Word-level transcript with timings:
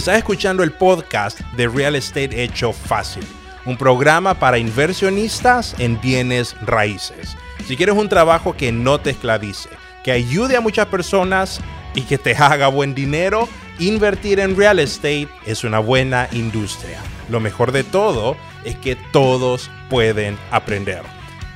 Estás 0.00 0.16
escuchando 0.16 0.62
el 0.62 0.72
podcast 0.72 1.40
de 1.58 1.68
Real 1.68 1.94
Estate 1.94 2.42
Hecho 2.42 2.72
Fácil, 2.72 3.22
un 3.66 3.76
programa 3.76 4.32
para 4.32 4.56
inversionistas 4.56 5.78
en 5.78 6.00
bienes 6.00 6.56
raíces. 6.62 7.36
Si 7.66 7.76
quieres 7.76 7.94
un 7.96 8.08
trabajo 8.08 8.56
que 8.56 8.72
no 8.72 8.98
te 8.98 9.10
esclavice, 9.10 9.68
que 10.02 10.12
ayude 10.12 10.56
a 10.56 10.62
muchas 10.62 10.86
personas 10.86 11.60
y 11.94 12.00
que 12.00 12.16
te 12.16 12.34
haga 12.34 12.68
buen 12.68 12.94
dinero, 12.94 13.46
invertir 13.78 14.40
en 14.40 14.56
real 14.56 14.78
estate 14.78 15.28
es 15.44 15.64
una 15.64 15.80
buena 15.80 16.28
industria. 16.32 16.98
Lo 17.28 17.38
mejor 17.38 17.70
de 17.70 17.84
todo 17.84 18.38
es 18.64 18.76
que 18.76 18.96
todos 19.12 19.70
pueden 19.90 20.38
aprender. 20.50 21.02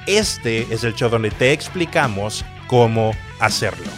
Este 0.06 0.66
es 0.70 0.84
el 0.84 0.94
show 0.94 1.08
donde 1.08 1.30
te 1.30 1.52
explicamos 1.52 2.44
cómo 2.66 3.12
hacerlo. 3.40 3.90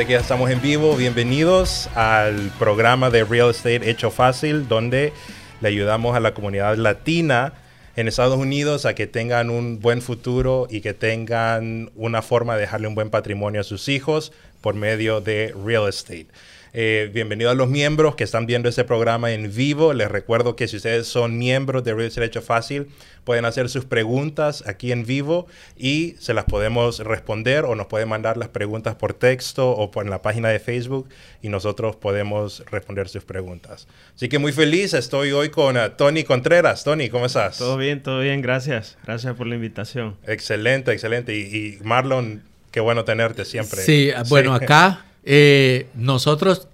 Desde 0.00 0.08
que 0.08 0.14
ya 0.14 0.20
estamos 0.20 0.50
en 0.50 0.62
vivo, 0.62 0.96
bienvenidos 0.96 1.90
al 1.94 2.50
programa 2.58 3.10
de 3.10 3.22
Real 3.22 3.50
Estate 3.50 3.90
Hecho 3.90 4.10
Fácil, 4.10 4.66
donde 4.66 5.12
le 5.60 5.68
ayudamos 5.68 6.16
a 6.16 6.20
la 6.20 6.32
comunidad 6.32 6.78
latina 6.78 7.52
en 7.96 8.08
Estados 8.08 8.38
Unidos 8.38 8.86
a 8.86 8.94
que 8.94 9.06
tengan 9.06 9.50
un 9.50 9.78
buen 9.78 10.00
futuro 10.00 10.66
y 10.70 10.80
que 10.80 10.94
tengan 10.94 11.90
una 11.96 12.22
forma 12.22 12.54
de 12.54 12.62
dejarle 12.62 12.88
un 12.88 12.94
buen 12.94 13.10
patrimonio 13.10 13.60
a 13.60 13.64
sus 13.64 13.90
hijos 13.90 14.32
por 14.62 14.74
medio 14.74 15.20
de 15.20 15.54
real 15.66 15.86
estate. 15.86 16.28
Eh, 16.72 17.10
bienvenido 17.12 17.50
a 17.50 17.54
los 17.54 17.68
miembros 17.68 18.14
que 18.14 18.22
están 18.22 18.46
viendo 18.46 18.68
este 18.68 18.84
programa 18.84 19.32
en 19.32 19.52
vivo. 19.52 19.92
Les 19.92 20.08
recuerdo 20.08 20.54
que 20.54 20.68
si 20.68 20.76
ustedes 20.76 21.08
son 21.08 21.36
miembros 21.36 21.82
de 21.82 21.94
Real 21.94 22.06
Estate 22.06 22.26
Hecho 22.28 22.42
Fácil, 22.42 22.86
pueden 23.24 23.44
hacer 23.44 23.68
sus 23.68 23.84
preguntas 23.84 24.62
aquí 24.68 24.92
en 24.92 25.04
vivo 25.04 25.48
y 25.76 26.14
se 26.20 26.32
las 26.32 26.44
podemos 26.44 27.00
responder 27.00 27.64
o 27.64 27.74
nos 27.74 27.88
pueden 27.88 28.08
mandar 28.08 28.36
las 28.36 28.50
preguntas 28.50 28.94
por 28.94 29.14
texto 29.14 29.70
o 29.70 29.90
por 29.90 30.08
la 30.08 30.22
página 30.22 30.48
de 30.50 30.60
Facebook 30.60 31.08
y 31.42 31.48
nosotros 31.48 31.96
podemos 31.96 32.62
responder 32.70 33.08
sus 33.08 33.24
preguntas. 33.24 33.88
Así 34.14 34.28
que 34.28 34.38
muy 34.38 34.52
feliz, 34.52 34.94
estoy 34.94 35.32
hoy 35.32 35.48
con 35.48 35.76
uh, 35.76 35.90
Tony 35.96 36.22
Contreras. 36.22 36.84
Tony, 36.84 37.08
¿cómo 37.08 37.26
estás? 37.26 37.58
Todo 37.58 37.76
bien, 37.78 38.00
todo 38.00 38.20
bien, 38.20 38.42
gracias. 38.42 38.96
Gracias 39.04 39.34
por 39.34 39.48
la 39.48 39.56
invitación. 39.56 40.16
Excelente, 40.24 40.92
excelente. 40.92 41.36
Y, 41.36 41.40
y 41.40 41.78
Marlon, 41.82 42.44
qué 42.70 42.78
bueno 42.78 43.04
tenerte 43.04 43.44
siempre. 43.44 43.82
Sí, 43.82 44.12
bueno, 44.28 44.54
acá 44.54 45.06
eh, 45.24 45.88
nosotros 45.94 46.68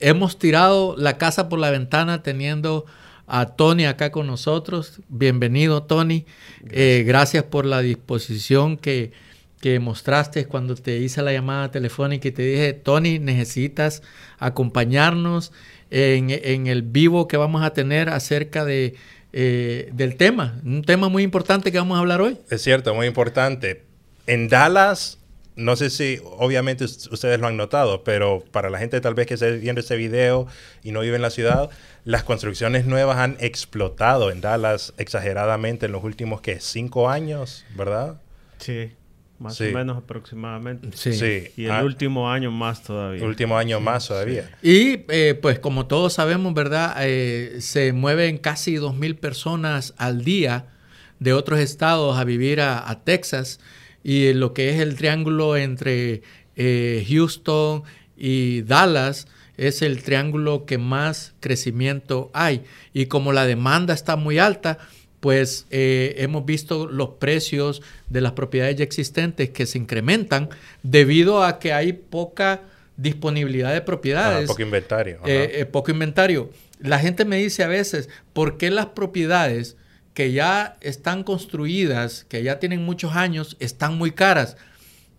hemos 0.00 0.38
tirado 0.38 0.94
la 0.96 1.18
casa 1.18 1.48
por 1.48 1.58
la 1.58 1.70
ventana 1.70 2.22
teniendo 2.22 2.86
a 3.26 3.46
Tony 3.46 3.84
acá 3.84 4.10
con 4.10 4.26
nosotros. 4.26 5.00
Bienvenido, 5.08 5.82
Tony. 5.82 6.24
Eh, 6.70 7.04
gracias, 7.06 7.44
por 7.44 7.66
la 7.66 7.80
disposición 7.80 8.76
que, 8.76 9.12
que, 9.60 9.80
mostraste 9.80 10.46
cuando 10.46 10.74
te 10.74 10.98
hice 10.98 11.22
la 11.22 11.32
llamada 11.32 11.70
telefónica 11.70 12.28
y 12.28 12.32
te 12.32 12.42
dije, 12.42 12.72
Tony, 12.72 13.18
necesitas 13.18 14.02
acompañarnos 14.38 15.52
en, 15.90 16.30
en 16.30 16.66
el 16.66 16.82
vivo 16.82 17.28
que 17.28 17.36
vamos 17.36 17.62
a 17.62 17.72
tener 17.74 18.08
acerca 18.08 18.64
de, 18.64 18.94
eh, 19.32 19.90
del 19.92 20.16
tema, 20.16 20.58
un 20.64 20.82
tema 20.82 21.10
muy 21.10 21.22
importante 21.22 21.70
que 21.70 21.78
vamos 21.78 21.96
a 21.96 22.00
hablar 22.00 22.22
hoy. 22.22 22.38
Es 22.48 22.62
cierto, 22.62 22.94
muy 22.94 23.06
importante. 23.06 23.82
En 24.26 24.48
Dallas 24.48 25.17
no 25.58 25.74
sé 25.74 25.90
si 25.90 26.20
obviamente 26.22 26.84
ustedes 26.84 27.40
lo 27.40 27.48
han 27.48 27.56
notado, 27.56 28.04
pero 28.04 28.44
para 28.52 28.70
la 28.70 28.78
gente 28.78 29.00
tal 29.00 29.14
vez 29.14 29.26
que 29.26 29.34
esté 29.34 29.58
viendo 29.58 29.80
este 29.80 29.96
video 29.96 30.46
y 30.84 30.92
no 30.92 31.00
vive 31.00 31.16
en 31.16 31.22
la 31.22 31.30
ciudad, 31.30 31.68
las 32.04 32.22
construcciones 32.22 32.86
nuevas 32.86 33.18
han 33.18 33.36
explotado 33.40 34.30
en 34.30 34.40
Dallas 34.40 34.94
exageradamente 34.98 35.86
en 35.86 35.92
los 35.92 36.04
últimos 36.04 36.40
que 36.40 36.60
cinco 36.60 37.10
años, 37.10 37.64
¿verdad? 37.74 38.20
Sí, 38.58 38.92
más 39.40 39.60
o 39.60 39.64
menos 39.64 39.98
aproximadamente. 39.98 40.96
Sí. 40.96 41.50
Y 41.56 41.64
el 41.64 41.72
ah. 41.72 41.82
último 41.82 42.30
año 42.30 42.52
más 42.52 42.84
todavía. 42.84 43.20
El 43.20 43.28
último 43.28 43.58
año 43.58 43.80
más 43.80 44.06
todavía. 44.06 44.56
Y 44.62 45.06
eh, 45.08 45.36
pues 45.42 45.58
como 45.58 45.86
todos 45.86 46.12
sabemos, 46.12 46.54
¿verdad? 46.54 46.94
Eh, 47.00 47.56
se 47.58 47.92
mueven 47.92 48.38
casi 48.38 48.76
dos 48.76 48.94
mil 48.94 49.16
personas 49.16 49.92
al 49.98 50.22
día 50.22 50.66
de 51.18 51.32
otros 51.32 51.58
estados 51.58 52.16
a 52.16 52.22
vivir 52.22 52.60
a, 52.60 52.88
a 52.88 53.02
Texas 53.02 53.58
y 54.02 54.32
lo 54.32 54.54
que 54.54 54.70
es 54.70 54.80
el 54.80 54.96
triángulo 54.96 55.56
entre 55.56 56.22
eh, 56.56 57.06
Houston 57.08 57.82
y 58.16 58.62
Dallas 58.62 59.28
es 59.56 59.82
el 59.82 60.02
triángulo 60.02 60.64
que 60.64 60.78
más 60.78 61.34
crecimiento 61.40 62.30
hay. 62.32 62.62
Y 62.92 63.06
como 63.06 63.32
la 63.32 63.44
demanda 63.44 63.92
está 63.92 64.16
muy 64.16 64.38
alta, 64.38 64.78
pues 65.20 65.66
eh, 65.70 66.14
hemos 66.18 66.46
visto 66.46 66.86
los 66.86 67.10
precios 67.18 67.82
de 68.08 68.20
las 68.20 68.32
propiedades 68.32 68.76
ya 68.76 68.84
existentes 68.84 69.50
que 69.50 69.66
se 69.66 69.78
incrementan 69.78 70.48
debido 70.82 71.42
a 71.42 71.58
que 71.58 71.72
hay 71.72 71.92
poca 71.92 72.62
disponibilidad 72.96 73.72
de 73.72 73.80
propiedades. 73.80 74.48
poco 74.48 74.62
inventario. 74.62 75.18
Eh, 75.26 75.66
poco 75.70 75.90
inventario. 75.90 76.50
La 76.80 77.00
gente 77.00 77.24
me 77.24 77.36
dice 77.36 77.64
a 77.64 77.68
veces, 77.68 78.08
¿por 78.32 78.58
qué 78.58 78.70
las 78.70 78.86
propiedades 78.86 79.76
que 80.18 80.32
ya 80.32 80.78
están 80.80 81.22
construidas, 81.22 82.26
que 82.28 82.42
ya 82.42 82.58
tienen 82.58 82.84
muchos 82.84 83.14
años, 83.14 83.56
están 83.60 83.96
muy 83.96 84.10
caras. 84.10 84.56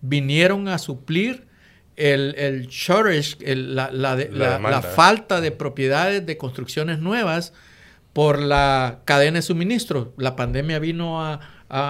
Vinieron 0.02 0.68
a 0.68 0.78
suplir 0.78 1.48
el, 1.96 2.36
el 2.38 2.68
shortage, 2.68 3.38
la, 3.56 4.82
falta 4.82 5.40
de 5.40 5.52
propiedades 5.52 6.26
de 6.26 6.36
construcciones 6.36 7.00
nuevas 7.00 7.54
por 8.12 8.40
la 8.42 9.00
cadena 9.06 9.38
de 9.38 9.42
suministro. 9.42 10.14
La 10.18 10.36
pandemia 10.36 10.80
vino 10.80 11.24
a, 11.26 11.40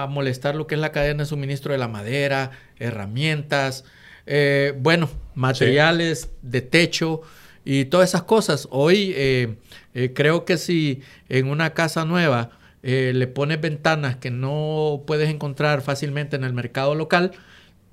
molestar 0.08 0.54
lo 0.54 0.68
que 0.68 0.76
es 0.76 0.80
la 0.80 0.92
cadena 0.92 1.24
de 1.24 1.28
suministro 1.28 1.72
de 1.72 1.78
la 1.78 1.88
madera, 1.88 2.52
herramientas, 2.78 3.82
eh, 4.24 4.72
bueno, 4.78 5.10
materiales 5.34 6.30
de 6.42 6.62
techo 6.62 7.22
y 7.64 7.86
todas 7.86 8.10
esas 8.10 8.22
cosas. 8.22 8.68
Hoy 8.70 9.14
eh, 9.16 9.56
eh, 9.94 10.12
creo 10.14 10.44
que 10.44 10.56
si 10.56 11.02
en 11.28 11.48
una 11.48 11.70
casa 11.70 12.04
nueva 12.04 12.59
eh, 12.82 13.12
le 13.14 13.26
pones 13.26 13.60
ventanas 13.60 14.16
que 14.16 14.30
no 14.30 15.02
puedes 15.06 15.28
encontrar 15.28 15.82
fácilmente 15.82 16.36
en 16.36 16.44
el 16.44 16.52
mercado 16.52 16.94
local, 16.94 17.32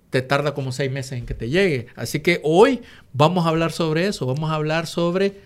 te 0.09 0.21
tarda 0.21 0.53
como 0.53 0.71
seis 0.71 0.91
meses 0.91 1.13
en 1.13 1.25
que 1.25 1.33
te 1.33 1.49
llegue. 1.49 1.87
Así 1.95 2.21
que 2.21 2.39
hoy 2.43 2.81
vamos 3.13 3.45
a 3.45 3.49
hablar 3.49 3.71
sobre 3.71 4.07
eso, 4.07 4.25
vamos 4.25 4.49
a 4.49 4.55
hablar 4.55 4.87
sobre 4.87 5.41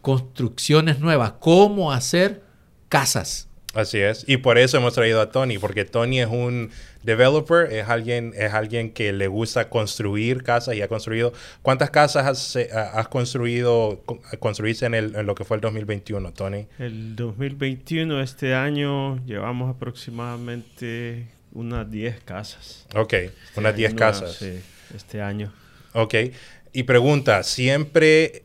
construcciones 0.00 1.00
nuevas, 1.00 1.34
cómo 1.40 1.92
hacer 1.92 2.42
casas. 2.88 3.48
Así 3.76 3.98
es. 3.98 4.24
Y 4.26 4.38
por 4.38 4.56
eso 4.56 4.78
hemos 4.78 4.94
traído 4.94 5.20
a 5.20 5.30
Tony, 5.30 5.58
porque 5.58 5.84
Tony 5.84 6.20
es 6.20 6.28
un 6.28 6.70
developer, 7.02 7.70
es 7.70 7.86
alguien, 7.88 8.32
es 8.34 8.54
alguien 8.54 8.90
que 8.90 9.12
le 9.12 9.28
gusta 9.28 9.68
construir 9.68 10.42
casas 10.42 10.76
y 10.76 10.82
ha 10.82 10.88
construido. 10.88 11.34
¿Cuántas 11.60 11.90
casas 11.90 12.26
has, 12.26 12.56
eh, 12.56 12.70
has 12.72 13.08
construido, 13.08 14.02
construiste 14.38 14.86
en, 14.86 14.94
el, 14.94 15.14
en, 15.14 15.26
lo 15.26 15.34
que 15.34 15.44
fue 15.44 15.58
el 15.58 15.60
2021, 15.60 16.32
Tony? 16.32 16.66
El 16.78 17.14
2021, 17.16 18.22
este 18.22 18.54
año, 18.54 19.22
llevamos 19.26 19.74
aproximadamente 19.76 21.28
unas 21.52 21.90
10 21.90 22.22
casas. 22.24 22.86
Ok, 22.94 23.12
este 23.12 23.32
unas 23.56 23.76
10 23.76 23.94
casas. 23.94 24.36
Sí, 24.36 24.58
este 24.94 25.20
año. 25.20 25.52
Ok. 25.92 26.14
Y 26.72 26.84
pregunta, 26.84 27.42
¿siempre 27.42 28.44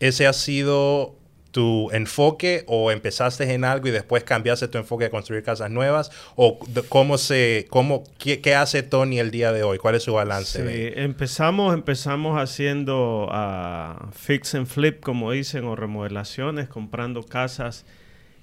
ese 0.00 0.26
ha 0.26 0.32
sido 0.32 1.14
tu 1.52 1.90
enfoque 1.92 2.64
o 2.66 2.90
empezaste 2.90 3.52
en 3.52 3.64
algo 3.64 3.86
y 3.86 3.90
después 3.90 4.24
cambiaste 4.24 4.68
tu 4.68 4.78
enfoque 4.78 5.04
a 5.04 5.10
construir 5.10 5.44
casas 5.44 5.70
nuevas? 5.70 6.10
¿O 6.34 6.58
cómo 6.88 7.18
se, 7.18 7.66
cómo, 7.70 8.02
qué, 8.18 8.54
hace 8.54 8.82
Tony 8.82 9.20
el 9.20 9.30
día 9.30 9.52
de 9.52 9.62
hoy? 9.62 9.78
¿Cuál 9.78 9.94
es 9.94 10.02
su 10.02 10.14
balance? 10.14 10.66
Sí, 10.66 10.92
empezamos, 10.96 11.74
empezamos 11.74 12.40
haciendo 12.40 13.28
uh, 13.28 14.10
fix 14.12 14.54
and 14.54 14.66
flip, 14.66 15.00
como 15.00 15.30
dicen, 15.30 15.64
o 15.64 15.76
remodelaciones, 15.76 16.68
comprando 16.68 17.22
casas 17.22 17.84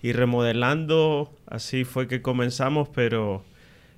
y 0.02 0.14
remodelando. 0.14 1.32
Así 1.48 1.84
fue 1.84 2.08
que 2.08 2.22
comenzamos, 2.22 2.90
pero 2.90 3.44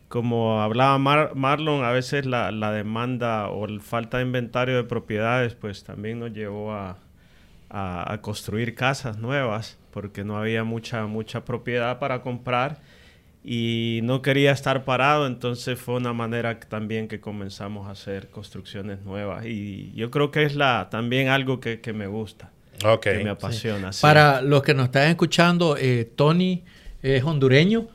como 0.07 0.61
hablaba 0.61 0.97
Marlon, 0.97 1.83
a 1.83 1.91
veces 1.91 2.25
la, 2.25 2.51
la 2.51 2.71
demanda 2.71 3.49
o 3.49 3.67
la 3.67 3.81
falta 3.81 4.17
de 4.17 4.23
inventario 4.23 4.77
de 4.77 4.83
propiedades, 4.85 5.53
pues 5.53 5.83
también 5.83 6.19
nos 6.19 6.31
llevó 6.31 6.73
a 6.73 6.97
a, 7.73 8.19
construir 8.21 8.75
casas 8.75 9.17
nuevas 9.17 9.77
porque 9.91 10.23
no 10.23 10.37
había 10.37 10.63
mucha, 10.63 11.05
mucha 11.05 11.45
propiedad 11.45 11.99
para 11.99 12.21
comprar 12.21 12.79
y 13.43 14.01
no 14.03 14.21
quería 14.21 14.51
estar 14.51 14.83
parado, 14.83 15.25
entonces 15.25 15.79
fue 15.79 15.95
una 15.95 16.13
manera 16.13 16.59
también 16.59 17.07
que 17.07 17.19
comenzamos 17.19 17.87
a 17.87 17.91
hacer 17.91 18.29
construcciones 18.29 19.01
nuevas. 19.01 19.45
Y 19.45 19.91
yo 19.95 20.11
creo 20.11 20.29
que 20.31 20.43
es 20.43 20.55
la, 20.55 20.89
también 20.91 21.29
algo 21.29 21.59
que, 21.59 21.79
me 21.93 22.07
gusta, 22.07 22.51
que 23.01 23.23
me 23.23 23.31
apasiona. 23.31 23.89
Para 23.99 24.41
los 24.41 24.61
que 24.61 24.73
nos 24.73 24.85
están 24.85 25.09
escuchando, 25.09 25.75
eh, 25.77 26.11
Tony 26.15 26.63
es 27.01 27.23
hondureño, 27.23 27.87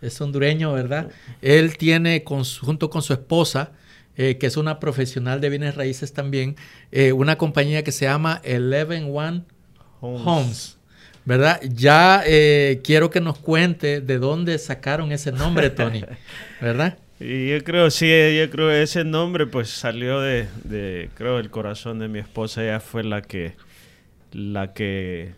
es 0.00 0.18
hondureño, 0.20 0.72
¿verdad? 0.72 1.10
Él 1.42 1.76
tiene 1.76 2.24
junto 2.24 2.88
con 2.88 3.02
su 3.02 3.12
esposa, 3.12 3.72
eh, 4.16 4.38
que 4.38 4.46
es 4.46 4.56
una 4.56 4.80
profesional 4.80 5.40
de 5.40 5.48
bienes 5.50 5.74
raíces 5.74 6.12
también, 6.12 6.56
eh, 6.92 7.12
una 7.12 7.36
compañía 7.36 7.82
que 7.82 7.92
se 7.92 8.04
llama 8.04 8.40
Eleven 8.44 9.08
One 9.12 9.42
Homes. 10.00 10.78
¿Verdad? 11.24 11.60
Ya 11.62 12.22
eh, 12.26 12.80
quiero 12.84 13.08
que 13.08 13.20
nos 13.20 13.38
cuente 13.38 14.02
de 14.02 14.18
dónde 14.18 14.58
sacaron 14.58 15.10
ese 15.10 15.32
nombre, 15.32 15.70
Tony. 15.70 16.04
¿Verdad? 16.60 16.98
Y 17.18 17.48
yo 17.48 17.64
creo, 17.64 17.90
sí, 17.90 18.06
yo 18.36 18.50
creo 18.50 18.70
ese 18.70 19.04
nombre 19.04 19.46
pues 19.46 19.70
salió 19.70 20.20
de, 20.20 20.48
de, 20.64 21.08
creo, 21.14 21.38
el 21.38 21.48
corazón 21.48 21.98
de 21.98 22.08
mi 22.08 22.18
esposa. 22.18 22.62
Ella 22.62 22.80
fue 22.80 23.04
la 23.04 23.22
que, 23.22 23.54
la 24.32 24.74
que 24.74 25.32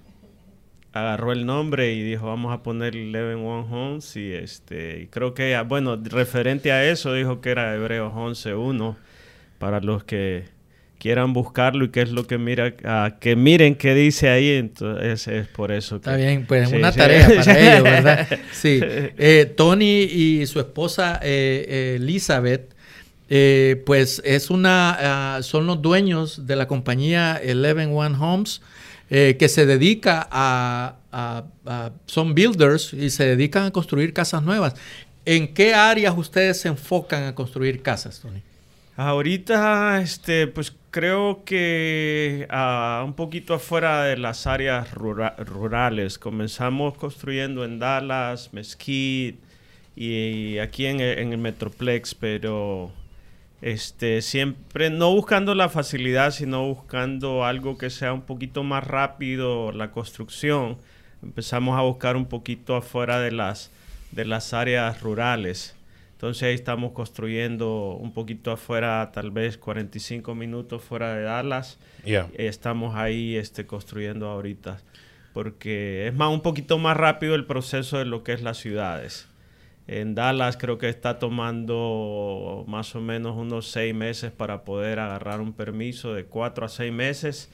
agarró 1.00 1.32
el 1.32 1.46
nombre 1.46 1.92
y 1.92 2.02
dijo, 2.02 2.26
vamos 2.26 2.52
a 2.52 2.62
poner 2.62 2.96
Eleven 2.96 3.44
One 3.44 3.66
Homes. 3.70 4.16
Y 4.16 4.32
este, 4.32 5.08
creo 5.10 5.34
que, 5.34 5.60
bueno, 5.66 6.00
referente 6.02 6.72
a 6.72 6.84
eso, 6.84 7.12
dijo 7.12 7.40
que 7.40 7.50
era 7.50 7.74
Hebreos 7.74 8.12
11.1 8.12 8.96
para 9.58 9.80
los 9.80 10.04
que 10.04 10.44
quieran 10.98 11.32
buscarlo 11.32 11.84
y 11.84 11.88
qué 11.90 12.02
es 12.02 12.10
lo 12.10 12.26
que 12.26 12.38
mira, 12.38 12.74
que 13.20 13.36
miren 13.36 13.74
qué 13.74 13.94
dice 13.94 14.28
ahí, 14.28 14.50
entonces 14.50 15.28
es 15.28 15.46
por 15.46 15.72
eso. 15.72 15.96
Está 15.96 16.16
bien, 16.16 16.46
pues 16.46 16.72
una 16.72 16.92
tarea 16.92 17.28
para 17.28 17.58
ellos, 17.74 17.82
¿verdad? 17.84 18.28
Sí. 18.52 18.80
Eh, 18.82 19.52
Tony 19.56 20.02
y 20.02 20.46
su 20.46 20.58
esposa 20.58 21.20
eh, 21.22 21.96
Elizabeth, 22.00 22.74
eh, 23.28 23.82
pues 23.84 24.22
es 24.24 24.50
una, 24.50 25.36
ah, 25.36 25.42
son 25.42 25.66
los 25.66 25.82
dueños 25.82 26.46
de 26.46 26.56
la 26.56 26.66
compañía 26.66 27.36
Eleven 27.36 27.90
One 27.94 28.16
Homes, 28.18 28.62
que 29.08 29.48
se 29.48 29.66
dedica 29.66 30.26
a, 30.30 30.96
a, 31.12 31.90
son 32.06 32.34
builders 32.34 32.92
y 32.92 33.10
se 33.10 33.24
dedican 33.24 33.64
a 33.64 33.70
construir 33.70 34.12
casas 34.12 34.42
nuevas. 34.42 34.74
¿En 35.24 35.52
qué 35.52 35.74
áreas 35.74 36.14
ustedes 36.16 36.60
se 36.60 36.68
enfocan 36.68 37.24
a 37.24 37.34
construir 37.34 37.82
casas, 37.82 38.20
Tony? 38.20 38.42
Ahorita, 38.96 40.00
este, 40.00 40.46
pues 40.46 40.74
creo 40.90 41.44
que 41.44 42.48
uh, 42.50 43.04
un 43.04 43.12
poquito 43.12 43.52
afuera 43.52 44.04
de 44.04 44.16
las 44.16 44.46
áreas 44.46 44.90
rurales. 44.94 46.18
Comenzamos 46.18 46.96
construyendo 46.96 47.66
en 47.66 47.78
Dallas, 47.78 48.54
Mesquite 48.54 49.38
y 49.94 50.56
aquí 50.56 50.86
en 50.86 51.00
el, 51.00 51.36
Metroplex, 51.36 52.14
pero 52.14 52.90
este, 53.62 54.22
siempre 54.22 54.90
no 54.90 55.12
buscando 55.12 55.54
la 55.54 55.68
facilidad, 55.68 56.30
sino 56.30 56.66
buscando 56.66 57.44
algo 57.44 57.78
que 57.78 57.90
sea 57.90 58.12
un 58.12 58.22
poquito 58.22 58.62
más 58.62 58.84
rápido 58.86 59.72
la 59.72 59.90
construcción. 59.90 60.76
Empezamos 61.22 61.78
a 61.78 61.82
buscar 61.82 62.16
un 62.16 62.26
poquito 62.26 62.76
afuera 62.76 63.20
de 63.20 63.32
las, 63.32 63.70
de 64.12 64.24
las 64.24 64.52
áreas 64.52 65.00
rurales. 65.00 65.74
Entonces 66.12 66.44
ahí 66.44 66.54
estamos 66.54 66.92
construyendo 66.92 67.98
un 68.00 68.12
poquito 68.12 68.50
afuera, 68.50 69.10
tal 69.12 69.30
vez 69.30 69.58
45 69.58 70.34
minutos 70.34 70.82
fuera 70.82 71.14
de 71.14 71.22
Dallas. 71.22 71.78
Estamos 72.38 72.94
ahí 72.94 73.36
este, 73.36 73.66
construyendo 73.66 74.28
ahorita. 74.28 74.78
Porque 75.34 76.06
es 76.06 76.14
más 76.14 76.30
un 76.30 76.40
poquito 76.40 76.78
más 76.78 76.96
rápido 76.96 77.34
el 77.34 77.44
proceso 77.44 77.98
de 77.98 78.06
lo 78.06 78.22
que 78.22 78.32
es 78.32 78.42
las 78.42 78.56
ciudades. 78.56 79.28
En 79.88 80.14
Dallas 80.14 80.56
creo 80.56 80.78
que 80.78 80.88
está 80.88 81.18
tomando 81.18 82.64
más 82.66 82.94
o 82.96 83.00
menos 83.00 83.36
unos 83.36 83.68
seis 83.68 83.94
meses 83.94 84.32
para 84.32 84.64
poder 84.64 84.98
agarrar 84.98 85.40
un 85.40 85.52
permiso 85.52 86.12
de 86.14 86.24
cuatro 86.24 86.66
a 86.66 86.68
seis 86.68 86.92
meses. 86.92 87.48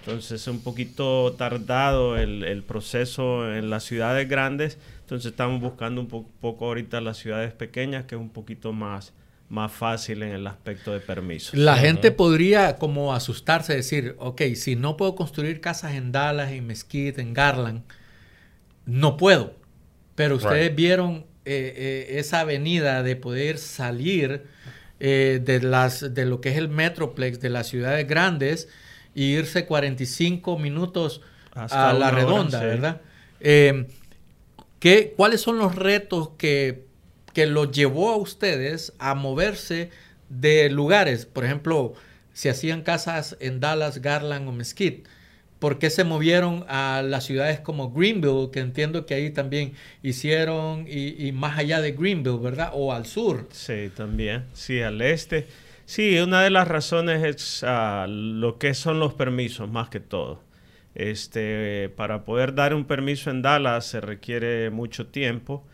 Entonces 0.00 0.40
es 0.40 0.48
un 0.48 0.60
poquito 0.60 1.34
tardado 1.38 2.16
el, 2.16 2.42
el 2.44 2.62
proceso 2.62 3.52
en 3.54 3.70
las 3.70 3.84
ciudades 3.84 4.28
grandes 4.28 4.78
entonces 5.04 5.32
estamos 5.32 5.60
buscando 5.60 6.00
un 6.00 6.08
poco 6.08 6.64
ahorita 6.64 6.98
las 7.02 7.18
ciudades 7.18 7.52
pequeñas, 7.52 8.06
que 8.06 8.14
es 8.14 8.20
un 8.20 8.30
poquito 8.30 8.72
más, 8.72 9.12
más 9.50 9.70
fácil 9.70 10.22
en 10.22 10.30
el 10.30 10.46
aspecto 10.46 10.94
de 10.94 11.00
permisos. 11.00 11.52
La 11.52 11.76
gente 11.76 12.10
podría 12.10 12.76
como 12.76 13.12
asustarse, 13.12 13.76
decir, 13.76 14.16
ok, 14.18 14.40
si 14.54 14.76
no 14.76 14.96
puedo 14.96 15.14
construir 15.14 15.60
casas 15.60 15.92
en 15.92 16.10
Dallas, 16.10 16.52
en 16.52 16.66
Mesquite, 16.66 17.20
en 17.20 17.34
Garland, 17.34 17.82
no 18.86 19.18
puedo. 19.18 19.56
Pero 20.14 20.36
ustedes 20.36 20.74
vieron 20.74 21.26
eh, 21.46 21.74
eh, 21.76 22.18
esa 22.18 22.40
avenida 22.40 23.02
de 23.02 23.16
poder 23.16 23.58
salir 23.58 24.44
eh, 25.00 25.40
de, 25.44 25.60
las, 25.60 26.14
de 26.14 26.24
lo 26.24 26.40
que 26.40 26.50
es 26.50 26.56
el 26.56 26.68
Metroplex, 26.68 27.40
de 27.40 27.50
las 27.50 27.68
ciudades 27.68 28.08
grandes, 28.08 28.68
e 29.14 29.22
irse 29.22 29.66
45 29.66 30.58
minutos 30.58 31.20
a 31.54 31.92
la 31.92 32.10
redonda, 32.10 32.60
¿verdad? 32.60 33.00
¿Cuáles 35.16 35.40
son 35.40 35.58
los 35.58 35.74
retos 35.76 36.30
que, 36.36 36.86
que 37.32 37.46
los 37.46 37.70
llevó 37.70 38.10
a 38.10 38.16
ustedes 38.16 38.92
a 38.98 39.14
moverse 39.14 39.90
de 40.28 40.68
lugares? 40.70 41.26
Por 41.26 41.44
ejemplo, 41.44 41.94
si 42.32 42.48
hacían 42.48 42.82
casas 42.82 43.36
en 43.40 43.60
Dallas, 43.60 44.02
Garland 44.02 44.48
o 44.48 44.52
Mesquite. 44.52 45.04
¿Por 45.64 45.78
qué 45.78 45.88
se 45.88 46.04
movieron 46.04 46.66
a 46.68 47.00
las 47.02 47.24
ciudades 47.24 47.58
como 47.58 47.90
Greenville, 47.90 48.50
que 48.52 48.60
entiendo 48.60 49.06
que 49.06 49.14
ahí 49.14 49.30
también 49.30 49.72
hicieron, 50.02 50.84
y, 50.86 51.32
más 51.32 51.56
allá 51.58 51.80
de 51.80 51.92
Greenville, 51.92 52.36
¿verdad? 52.38 52.72
O 52.74 52.92
al 52.92 53.06
sur. 53.06 53.48
Sí, 53.50 53.90
también. 53.96 54.44
Sí, 54.52 54.82
al 54.82 55.00
este. 55.00 55.46
Sí, 55.86 56.18
una 56.18 56.42
de 56.42 56.50
las 56.50 56.68
razones 56.68 57.24
es 57.24 57.64
ah, 57.66 58.04
lo 58.06 58.58
que 58.58 58.74
son 58.74 59.00
los 59.00 59.14
permisos, 59.14 59.70
más 59.70 59.88
que 59.88 60.00
todo. 60.00 60.42
Este, 60.94 61.88
para 61.96 62.26
poder 62.26 62.54
dar 62.54 62.74
un 62.74 62.84
permiso 62.84 63.30
en 63.30 63.40
Dallas 63.40 63.86
se 63.86 64.02
requiere 64.02 64.68
mucho 64.68 65.06
tiempo 65.06 65.64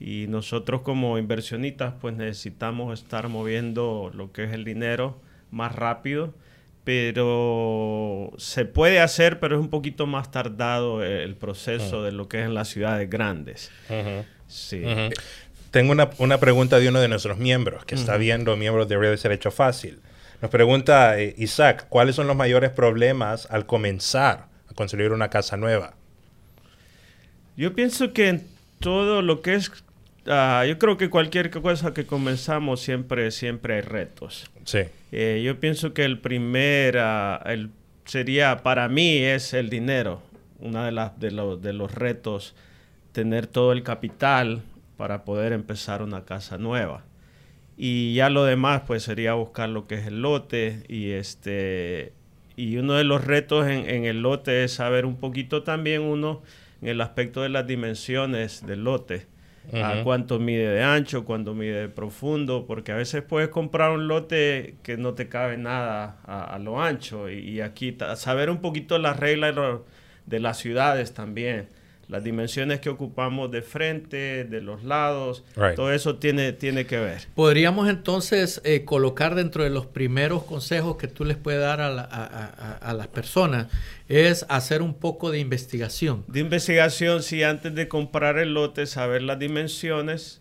y 0.00 0.26
nosotros 0.26 0.80
como 0.80 1.18
inversionistas 1.18 1.94
pues 2.00 2.16
necesitamos 2.16 2.98
estar 2.98 3.28
moviendo 3.28 4.10
lo 4.12 4.32
que 4.32 4.42
es 4.42 4.52
el 4.52 4.64
dinero 4.64 5.20
más 5.52 5.72
rápido, 5.72 6.34
pero 6.86 8.32
se 8.38 8.64
puede 8.64 9.00
hacer, 9.00 9.40
pero 9.40 9.56
es 9.56 9.60
un 9.60 9.70
poquito 9.70 10.06
más 10.06 10.30
tardado 10.30 11.04
el 11.04 11.34
proceso 11.34 12.04
de 12.04 12.12
lo 12.12 12.28
que 12.28 12.40
es 12.40 12.46
en 12.46 12.54
las 12.54 12.68
ciudades 12.68 13.10
grandes. 13.10 13.70
sí. 14.46 14.82
Tengo 15.72 15.92
una, 15.92 16.08
una, 16.18 16.38
pregunta 16.38 16.78
de 16.78 16.88
uno 16.88 17.00
de 17.00 17.08
nuestros 17.08 17.36
miembros 17.36 17.84
que 17.84 17.96
está 17.96 18.16
viendo, 18.16 18.56
miembros 18.56 18.88
de 18.88 18.96
Real 18.96 19.12
Estate 19.12 19.34
Hecho 19.34 19.50
Fácil. 19.50 19.98
Nos 20.40 20.50
pregunta 20.50 21.18
eh, 21.18 21.34
Isaac, 21.36 21.86
¿cuáles 21.90 22.14
son 22.14 22.28
los 22.28 22.36
mayores 22.36 22.70
problemas 22.70 23.46
al 23.50 23.66
comenzar 23.66 24.46
construir 24.76 25.10
una 25.10 25.28
casa 25.28 25.56
nueva? 25.56 25.94
Yo 27.56 27.74
pienso 27.74 28.12
que 28.12 28.28
en 28.28 28.46
todo 28.78 29.22
lo 29.22 29.42
que 29.42 29.54
es, 29.54 29.72
ah, 30.28 30.64
yo 30.66 30.78
creo 30.78 30.96
que 30.96 31.10
cualquier 31.10 31.50
cosa 31.50 31.94
que 31.94 32.06
comenzamos 32.06 32.80
siempre, 32.80 33.30
siempre 33.30 33.74
hay 33.74 33.80
retos. 33.80 34.50
Sí. 34.64 34.80
Eh, 35.12 35.42
yo 35.44 35.58
pienso 35.60 35.94
que 35.94 36.04
el 36.04 36.18
primer, 36.18 36.98
ah, 36.98 37.42
el, 37.46 37.70
sería 38.04 38.62
para 38.62 38.88
mí 38.88 39.18
es 39.18 39.54
el 39.54 39.70
dinero. 39.70 40.22
Uno 40.58 40.84
de, 40.84 40.92
las 40.92 41.18
de, 41.20 41.30
de 41.60 41.72
los 41.72 41.94
retos, 41.94 42.54
tener 43.12 43.46
todo 43.46 43.72
el 43.72 43.82
capital 43.82 44.62
para 44.96 45.24
poder 45.24 45.52
empezar 45.52 46.02
una 46.02 46.24
casa 46.24 46.58
nueva. 46.58 47.04
Y 47.76 48.14
ya 48.14 48.30
lo 48.30 48.44
demás, 48.44 48.82
pues 48.86 49.02
sería 49.02 49.34
buscar 49.34 49.68
lo 49.68 49.86
que 49.86 49.96
es 49.96 50.06
el 50.06 50.22
lote 50.22 50.84
y 50.88 51.10
este 51.10 52.14
y 52.56 52.78
uno 52.78 52.94
de 52.94 53.04
los 53.04 53.22
retos 53.22 53.66
en, 53.66 54.06
el 54.06 54.22
lote 54.22 54.64
es 54.64 54.72
saber 54.72 55.04
un 55.04 55.16
poquito 55.16 55.62
también 55.62 56.00
uno 56.00 56.42
en 56.80 56.88
el 56.88 57.02
aspecto 57.02 57.42
de 57.42 57.50
las 57.50 57.66
dimensiones 57.66 58.66
del 58.66 58.84
lote. 58.84 59.26
A 59.72 60.02
cuánto 60.02 60.38
mide 60.38 60.68
de 60.68 60.82
ancho, 60.82 61.24
cuánto 61.24 61.54
mide 61.54 61.80
de 61.80 61.88
profundo, 61.88 62.66
porque 62.66 62.92
a 62.92 62.96
veces 62.96 63.22
puedes 63.22 63.48
comprar 63.48 63.90
un 63.90 64.08
lote 64.08 64.76
que 64.82 64.96
no 64.96 65.14
te 65.14 65.28
cabe 65.28 65.56
nada 65.56 66.18
a, 66.24 66.58
lo 66.58 66.80
ancho. 66.80 67.30
Y, 67.30 67.60
aquí 67.60 67.96
saber 68.16 68.50
un 68.50 68.58
poquito 68.58 68.98
las 68.98 69.18
reglas 69.18 69.54
de 70.26 70.40
las 70.40 70.58
ciudades 70.58 71.14
también 71.14 71.68
las 72.08 72.22
dimensiones 72.22 72.80
que 72.80 72.88
ocupamos 72.88 73.50
de 73.50 73.62
frente, 73.62 74.44
de 74.44 74.60
los 74.60 74.84
lados, 74.84 75.44
todo 75.74 75.92
eso 75.92 76.16
tiene, 76.16 76.52
tiene 76.52 76.86
que 76.86 76.98
ver. 76.98 77.26
Podríamos 77.34 77.88
entonces 77.88 78.60
eh, 78.64 78.84
colocar 78.84 79.34
dentro 79.34 79.64
de 79.64 79.70
los 79.70 79.86
primeros 79.86 80.44
consejos 80.44 80.96
que 80.96 81.08
tú 81.08 81.24
les 81.24 81.36
puedes 81.36 81.60
dar 81.60 81.80
a, 81.80 81.88
a, 81.88 82.94
las 82.94 83.08
personas, 83.08 83.66
es 84.08 84.46
hacer 84.48 84.82
un 84.82 84.94
poco 84.94 85.32
de 85.32 85.40
investigación. 85.40 86.24
De 86.28 86.40
investigación, 86.40 87.22
sí, 87.22 87.42
antes 87.42 87.74
de 87.74 87.88
comprar 87.88 88.38
el 88.38 88.54
lote, 88.54 88.86
saber 88.86 89.22
las 89.22 89.40
dimensiones, 89.40 90.40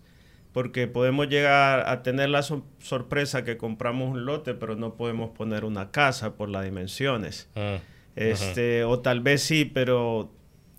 porque 0.53 0.87
podemos 0.87 1.27
llegar 1.27 1.89
a 1.89 2.03
tener 2.03 2.29
la 2.29 2.43
sorpresa 2.43 3.43
que 3.43 3.57
compramos 3.57 4.11
un 4.11 4.25
lote, 4.25 4.53
pero 4.53 4.75
no 4.75 4.93
podemos 4.93 5.31
poner 5.31 5.65
una 5.65 5.89
casa 5.89 6.35
por 6.35 6.47
las 6.47 6.63
dimensiones. 6.63 7.49
Ah, 7.55 7.79
este, 8.15 8.85
O 8.85 8.99
tal 8.99 9.19
vez 9.19 9.41
sí, 9.41 9.65
pero 9.65 10.31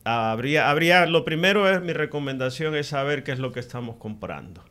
habría, 0.07 0.71
habría, 0.71 1.07
lo 1.07 1.25
primero 1.25 1.69
es 1.69 1.83
mi 1.83 1.93
recomendación 1.93 2.77
es 2.77 2.87
saber 2.89 3.25
qué 3.25 3.33
es 3.33 3.39
lo 3.39 3.53
que 3.53 3.61
estamos 3.61 3.97
comprando. 3.97 4.63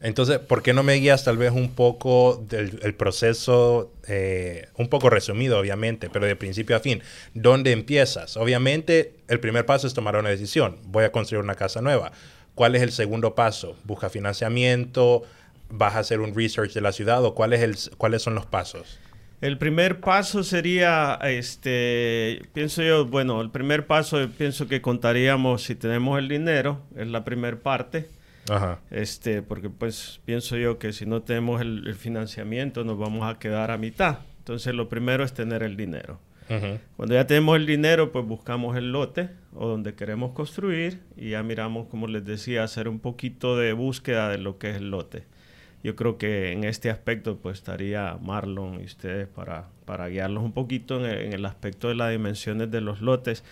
Entonces, 0.00 0.38
¿por 0.38 0.62
qué 0.62 0.72
no 0.72 0.82
me 0.82 0.94
guías 0.94 1.24
tal 1.24 1.36
vez 1.36 1.52
un 1.52 1.74
poco 1.74 2.44
del 2.48 2.94
proceso, 2.94 3.92
eh, 4.06 4.68
un 4.76 4.88
poco 4.88 5.10
resumido 5.10 5.58
obviamente, 5.58 6.08
pero 6.08 6.26
de 6.26 6.36
principio 6.36 6.76
a 6.76 6.80
fin? 6.80 7.02
¿Dónde 7.34 7.72
empiezas? 7.72 8.36
Obviamente, 8.36 9.14
el 9.28 9.40
primer 9.40 9.66
paso 9.66 9.86
es 9.86 9.94
tomar 9.94 10.16
una 10.16 10.30
decisión. 10.30 10.78
Voy 10.84 11.04
a 11.04 11.12
construir 11.12 11.42
una 11.42 11.54
casa 11.54 11.82
nueva. 11.82 12.12
¿Cuál 12.54 12.76
es 12.76 12.82
el 12.82 12.92
segundo 12.92 13.34
paso? 13.34 13.76
¿Busca 13.84 14.08
financiamiento? 14.08 15.22
¿Vas 15.68 15.96
a 15.96 15.98
hacer 16.00 16.20
un 16.20 16.34
research 16.34 16.72
de 16.72 16.80
la 16.80 16.92
ciudad? 16.92 17.24
¿O 17.24 17.34
cuál 17.34 17.52
es 17.52 17.60
el, 17.60 17.96
cuáles 17.98 18.22
son 18.22 18.34
los 18.34 18.46
pasos? 18.46 18.98
El 19.40 19.56
primer 19.56 20.00
paso 20.00 20.42
sería, 20.42 21.18
este, 21.22 22.42
pienso 22.52 22.82
yo, 22.82 23.06
bueno, 23.06 23.40
el 23.40 23.50
primer 23.50 23.86
paso 23.86 24.28
pienso 24.36 24.66
que 24.66 24.80
contaríamos 24.80 25.62
si 25.62 25.76
tenemos 25.76 26.18
el 26.18 26.28
dinero, 26.28 26.82
es 26.96 27.06
la 27.06 27.24
primera 27.24 27.56
parte. 27.56 28.08
Ajá. 28.50 28.80
Este, 28.90 29.42
porque 29.42 29.70
pues 29.70 30.20
pienso 30.24 30.56
yo 30.56 30.78
que 30.78 30.92
si 30.92 31.06
no 31.06 31.22
tenemos 31.22 31.60
el, 31.60 31.86
el 31.86 31.94
financiamiento 31.94 32.82
nos 32.82 32.98
vamos 32.98 33.30
a 33.30 33.38
quedar 33.38 33.70
a 33.70 33.78
mitad. 33.78 34.20
Entonces 34.38 34.74
lo 34.74 34.88
primero 34.88 35.22
es 35.24 35.34
tener 35.34 35.62
el 35.62 35.76
dinero. 35.76 36.18
Cuando 36.96 37.14
ya 37.14 37.26
tenemos 37.26 37.56
el 37.56 37.66
dinero, 37.66 38.10
pues 38.10 38.24
buscamos 38.24 38.76
el 38.76 38.90
lote 38.90 39.28
o 39.54 39.68
donde 39.68 39.94
queremos 39.94 40.32
construir 40.32 41.02
y 41.16 41.30
ya 41.30 41.42
miramos, 41.42 41.88
como 41.88 42.06
les 42.06 42.24
decía, 42.24 42.64
hacer 42.64 42.88
un 42.88 43.00
poquito 43.00 43.56
de 43.58 43.74
búsqueda 43.74 44.30
de 44.30 44.38
lo 44.38 44.58
que 44.58 44.70
es 44.70 44.76
el 44.76 44.90
lote. 44.90 45.24
Yo 45.84 45.94
creo 45.96 46.18
que 46.18 46.52
en 46.52 46.64
este 46.64 46.90
aspecto 46.90 47.36
pues 47.36 47.58
estaría 47.58 48.18
Marlon 48.20 48.80
y 48.80 48.84
ustedes 48.84 49.28
para, 49.28 49.68
para 49.84 50.08
guiarlos 50.08 50.42
un 50.42 50.52
poquito 50.52 50.98
en 50.98 51.06
el, 51.06 51.18
en 51.26 51.32
el 51.32 51.44
aspecto 51.46 51.88
de 51.88 51.94
las 51.94 52.10
dimensiones 52.10 52.70
de 52.70 52.80
los 52.80 53.00
lotes. 53.00 53.44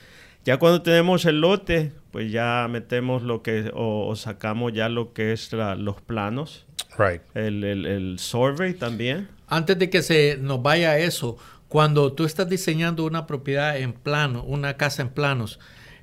Ya 0.45 0.59
cuando 0.59 0.83
tenemos 0.83 1.25
el 1.25 1.41
lote, 1.41 1.93
pues 2.13 2.31
ya 2.31 2.67
metemos 2.71 3.23
lo 3.23 3.43
que, 3.43 3.71
o, 3.75 4.07
o 4.09 4.17
sacamos 4.17 4.73
ya 4.73 4.89
lo 4.89 5.13
que 5.13 5.33
es 5.33 5.53
la- 5.53 5.75
los 5.75 6.01
planos, 6.03 6.67
Right. 6.99 7.21
el, 7.35 7.63
el, 7.65 7.87
el 7.87 8.19
survey 8.19 8.75
también. 8.75 9.29
Antes 9.49 9.79
de 9.79 9.91
que 9.91 10.03
se 10.03 10.37
nos 10.41 10.63
vaya 10.63 10.91
a 10.91 10.99
eso, 10.99 11.37
cuando 11.69 12.13
tú 12.13 12.25
estás 12.25 12.49
diseñando 12.49 13.05
una 13.05 13.27
propiedad 13.27 13.77
en 13.79 13.93
plano, 13.93 14.43
una 14.45 14.77
casa 14.77 15.03
en 15.03 15.09
planos, 15.11 15.59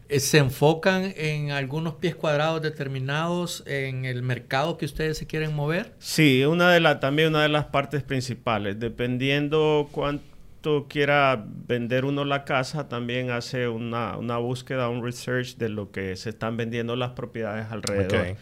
eh, 0.09 0.19
¿se 0.19 0.37
enfocan 0.37 1.13
en 1.15 1.51
algunos 1.51 1.95
pies 1.95 2.15
cuadrados 2.15 2.61
determinados 2.61 3.63
en 3.65 4.05
el 4.05 4.21
mercado 4.21 4.77
que 4.77 4.85
ustedes 4.85 5.17
se 5.17 5.27
quieren 5.27 5.53
mover? 5.55 5.93
Sí, 5.99 6.43
una 6.45 6.71
de 6.71 6.79
la, 6.79 6.99
también 6.99 7.29
una 7.29 7.43
de 7.43 7.49
las 7.49 7.65
partes 7.65 8.03
principales. 8.03 8.79
Dependiendo 8.79 9.89
cuánto 9.91 10.87
quiera 10.87 11.45
vender 11.67 12.05
uno 12.05 12.25
la 12.25 12.45
casa, 12.45 12.87
también 12.87 13.31
hace 13.31 13.67
una, 13.67 14.17
una 14.17 14.37
búsqueda, 14.37 14.89
un 14.89 15.03
research 15.03 15.57
de 15.57 15.69
lo 15.69 15.91
que 15.91 16.15
se 16.15 16.29
están 16.29 16.57
vendiendo 16.57 16.95
las 16.95 17.11
propiedades 17.11 17.67
alrededor. 17.69 18.37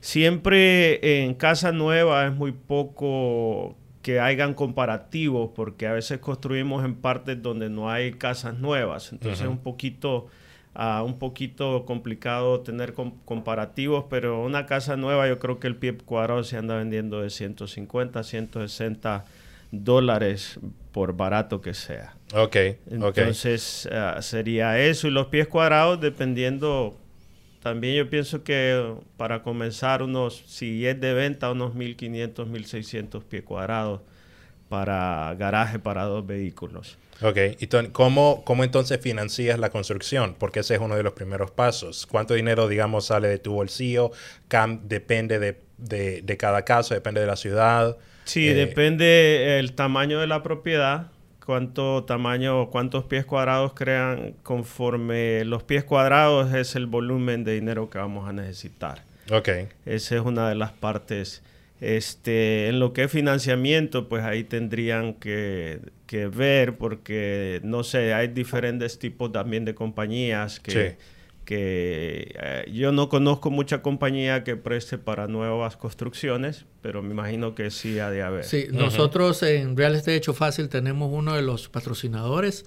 Siempre 0.00 1.22
en 1.22 1.34
casa 1.34 1.72
nueva 1.72 2.26
es 2.26 2.32
muy 2.32 2.52
poco 2.52 3.76
que 4.02 4.18
hagan 4.18 4.54
comparativos 4.54 5.50
porque 5.54 5.86
a 5.86 5.92
veces 5.92 6.18
construimos 6.18 6.84
en 6.84 6.94
partes 6.94 7.42
donde 7.42 7.68
no 7.68 7.90
hay 7.90 8.12
casas 8.12 8.58
nuevas. 8.58 9.12
Entonces 9.12 9.46
un 9.46 9.58
poquito, 9.58 10.28
ah, 10.74 11.02
un 11.04 11.18
poquito 11.18 11.84
complicado 11.84 12.60
tener 12.60 12.92
com- 12.92 13.14
comparativos, 13.24 14.04
pero 14.10 14.42
una 14.44 14.66
casa 14.66 14.96
nueva 14.96 15.28
yo 15.28 15.38
creo 15.38 15.58
que 15.60 15.66
el 15.66 15.76
pie 15.76 15.96
cuadrado 15.96 16.44
se 16.44 16.56
anda 16.56 16.76
vendiendo 16.76 17.20
de 17.22 17.30
150, 17.30 18.22
160 18.22 19.24
dólares 19.72 20.58
por 20.92 21.16
barato 21.16 21.60
que 21.60 21.74
sea. 21.74 22.14
Ok, 22.34 22.56
ok. 22.56 23.18
Entonces 23.18 23.88
ah, 23.92 24.18
sería 24.22 24.78
eso 24.80 25.08
y 25.08 25.10
los 25.10 25.26
pies 25.26 25.48
cuadrados 25.48 26.00
dependiendo, 26.00 26.96
también 27.62 27.96
yo 27.96 28.10
pienso 28.10 28.42
que 28.42 28.94
para 29.16 29.42
comenzar 29.42 30.02
unos, 30.02 30.42
si 30.46 30.86
es 30.86 31.00
de 31.00 31.14
venta, 31.14 31.50
unos 31.50 31.74
1500, 31.74 32.48
1600 32.48 33.24
pies 33.24 33.42
cuadrados 33.44 34.00
para 34.70 35.34
garaje 35.38 35.78
para 35.78 36.04
dos 36.04 36.26
vehículos. 36.26 36.96
Ok, 37.22 37.36
y 37.58 37.66
¿cómo, 37.92 38.42
¿cómo 38.46 38.64
entonces 38.64 38.98
financias 38.98 39.58
la 39.58 39.68
construcción? 39.68 40.34
Porque 40.38 40.60
ese 40.60 40.76
es 40.76 40.80
uno 40.80 40.96
de 40.96 41.02
los 41.02 41.12
primeros 41.12 41.50
pasos. 41.50 42.06
¿Cuánto 42.06 42.32
dinero, 42.32 42.66
digamos, 42.66 43.06
sale 43.06 43.28
de 43.28 43.38
tu 43.38 43.52
bolsillo? 43.52 44.10
Cam- 44.48 44.80
depende 44.84 45.38
de, 45.38 45.60
de- 45.76 46.22
de 46.22 46.36
cada 46.38 46.64
caso, 46.64 46.94
depende 46.94 47.20
de 47.20 47.26
la 47.26 47.36
ciudad. 47.36 47.98
Sí, 48.24 48.48
Eh, 48.48 48.54
depende 48.54 49.58
el 49.58 49.72
tamaño 49.74 50.18
de 50.20 50.28
la 50.28 50.42
propiedad, 50.42 51.08
cuánto 51.44 52.04
tamaño, 52.04 52.70
cuántos 52.70 53.04
pies 53.04 53.26
cuadrados 53.26 53.72
crean 53.74 54.34
conforme 54.42 55.44
los 55.44 55.62
pies 55.64 55.84
cuadrados 55.84 56.54
es 56.54 56.74
el 56.76 56.86
volumen 56.86 57.44
de 57.44 57.54
dinero 57.54 57.90
que 57.90 57.98
vamos 57.98 58.28
a 58.28 58.32
necesitar. 58.32 59.02
Ok, 59.30 59.48
Esa 59.84 60.14
es 60.16 60.20
una 60.22 60.48
de 60.48 60.54
las 60.54 60.72
partes. 60.72 61.42
Este, 61.80 62.68
en 62.68 62.78
lo 62.78 62.92
que 62.92 63.04
es 63.04 63.10
financiamiento, 63.10 64.08
pues 64.08 64.22
ahí 64.22 64.44
tendrían 64.44 65.14
que, 65.14 65.80
que 66.06 66.26
ver, 66.28 66.76
porque 66.76 67.60
no 67.64 67.84
sé, 67.84 68.12
hay 68.12 68.28
diferentes 68.28 68.98
tipos 68.98 69.32
también 69.32 69.64
de 69.64 69.74
compañías 69.74 70.60
que, 70.60 70.70
Sí. 70.70 70.96
que 71.46 72.34
eh, 72.38 72.70
yo 72.72 72.92
no 72.92 73.08
conozco 73.08 73.50
mucha 73.50 73.80
compañía 73.82 74.44
que 74.44 74.56
preste 74.56 74.98
para 74.98 75.26
nuevas 75.26 75.76
construcciones, 75.78 76.66
pero 76.82 77.02
me 77.02 77.12
imagino 77.12 77.54
que 77.54 77.70
sí 77.70 77.98
ha 77.98 78.10
de 78.10 78.22
haber. 78.22 78.44
Sí, 78.44 78.66
nosotros 78.72 79.42
en 79.42 79.76
Real 79.76 79.94
Estate 79.94 80.16
Hecho 80.16 80.34
Fácil 80.34 80.68
tenemos 80.68 81.10
uno 81.12 81.34
de 81.34 81.42
los 81.42 81.68
patrocinadores 81.70 82.66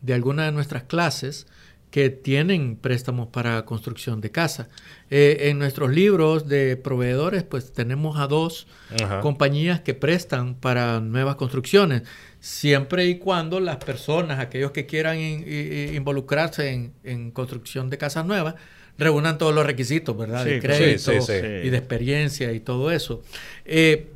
de 0.00 0.14
alguna 0.14 0.46
de 0.46 0.52
nuestras 0.52 0.84
clases 0.84 1.46
que 1.94 2.10
tienen 2.10 2.74
préstamos 2.74 3.28
para 3.28 3.64
construcción 3.64 4.20
de 4.20 4.32
casa. 4.32 4.68
Eh, 5.10 5.50
en 5.50 5.60
nuestros 5.60 5.92
libros 5.92 6.48
de 6.48 6.76
proveedores, 6.76 7.44
pues 7.44 7.72
tenemos 7.72 8.18
a 8.18 8.26
dos 8.26 8.66
Ajá. 9.00 9.20
compañías 9.20 9.78
que 9.80 9.94
prestan 9.94 10.56
para 10.56 10.98
nuevas 10.98 11.36
construcciones, 11.36 12.02
siempre 12.40 13.06
y 13.06 13.18
cuando 13.18 13.60
las 13.60 13.76
personas, 13.76 14.40
aquellos 14.40 14.72
que 14.72 14.86
quieran 14.86 15.20
in- 15.20 15.94
involucrarse 15.94 16.72
en, 16.72 16.92
en 17.04 17.30
construcción 17.30 17.90
de 17.90 17.96
casas 17.96 18.26
nuevas, 18.26 18.56
reúnan 18.98 19.38
todos 19.38 19.54
los 19.54 19.64
requisitos, 19.64 20.18
¿verdad? 20.18 20.42
Sí, 20.42 20.50
de 20.50 20.60
crédito 20.60 21.12
sí, 21.12 21.20
sí. 21.20 21.46
y 21.62 21.70
de 21.70 21.76
experiencia 21.76 22.50
y 22.52 22.58
todo 22.58 22.90
eso. 22.90 23.22
Eh, 23.64 24.08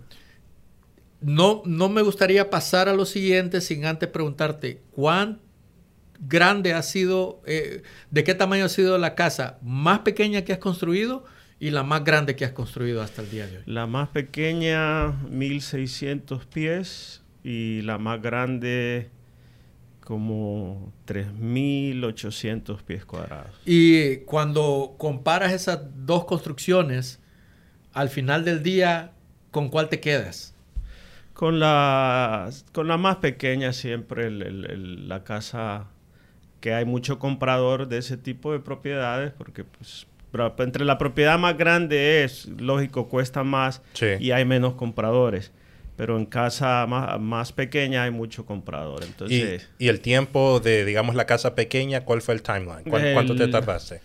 no, 1.20 1.62
no 1.64 1.88
me 1.88 2.02
gustaría 2.02 2.50
pasar 2.50 2.88
a 2.88 2.92
lo 2.92 3.06
siguiente 3.06 3.60
sin 3.60 3.84
antes 3.84 4.08
preguntarte 4.08 4.80
cuán 4.90 5.38
grande 6.18 6.72
ha 6.74 6.82
sido, 6.82 7.40
eh, 7.46 7.82
de 8.10 8.24
qué 8.24 8.34
tamaño 8.34 8.64
ha 8.64 8.68
sido 8.68 8.98
la 8.98 9.14
casa 9.14 9.58
más 9.62 10.00
pequeña 10.00 10.42
que 10.42 10.52
has 10.52 10.58
construido 10.58 11.24
y 11.60 11.70
la 11.70 11.82
más 11.82 12.04
grande 12.04 12.36
que 12.36 12.44
has 12.44 12.52
construido 12.52 13.02
hasta 13.02 13.22
el 13.22 13.30
día 13.30 13.46
de 13.46 13.58
hoy. 13.58 13.62
La 13.66 13.86
más 13.86 14.08
pequeña, 14.10 15.08
1600 15.30 16.44
pies, 16.46 17.22
y 17.44 17.82
la 17.82 17.98
más 17.98 18.20
grande, 18.20 19.10
como 20.04 20.92
3800 21.04 22.82
pies 22.82 23.04
cuadrados. 23.04 23.50
Y 23.64 24.18
cuando 24.18 24.94
comparas 24.98 25.52
esas 25.52 25.80
dos 26.04 26.24
construcciones, 26.24 27.20
al 27.92 28.08
final 28.08 28.44
del 28.44 28.62
día, 28.62 29.12
¿con 29.50 29.68
cuál 29.68 29.88
te 29.88 30.00
quedas? 30.00 30.54
Con 31.34 31.60
la, 31.60 32.50
con 32.72 32.88
la 32.88 32.96
más 32.96 33.16
pequeña 33.16 33.72
siempre 33.72 34.26
el- 34.26 34.42
el- 34.42 34.64
el- 34.70 35.08
la 35.08 35.22
casa 35.24 35.86
que 36.60 36.74
hay 36.74 36.84
mucho 36.84 37.18
comprador 37.18 37.88
de 37.88 37.98
ese 37.98 38.16
tipo 38.16 38.52
de 38.52 38.58
propiedades 38.60 39.32
porque 39.36 39.64
pues 39.64 40.06
entre 40.58 40.84
la 40.84 40.98
propiedad 40.98 41.38
más 41.38 41.56
grande 41.56 42.22
es 42.24 42.46
lógico 42.46 43.08
cuesta 43.08 43.44
más 43.44 43.82
Sí. 43.94 44.06
y 44.20 44.30
hay 44.32 44.44
menos 44.44 44.74
compradores 44.74 45.52
pero 45.96 46.16
en 46.16 46.26
casa 46.26 46.86
más, 46.86 47.18
más 47.20 47.52
pequeña 47.52 48.04
hay 48.04 48.10
mucho 48.12 48.44
comprador 48.46 49.00
Y, 49.02 49.06
entonces 49.06 49.68
y 49.78 49.88
el 49.88 50.00
tiempo 50.00 50.60
de, 50.60 50.84
digamos, 50.84 51.16
la 51.16 51.26
casa 51.26 51.56
pequeña, 51.56 52.04
¿cuál 52.04 52.22
fue 52.22 52.34
el 52.34 52.42
timeline? 52.42 52.84
¿Cuán- 52.88 53.12
¿Cuánto 53.14 53.34
te 53.34 53.48
tardaste? 53.48 54.00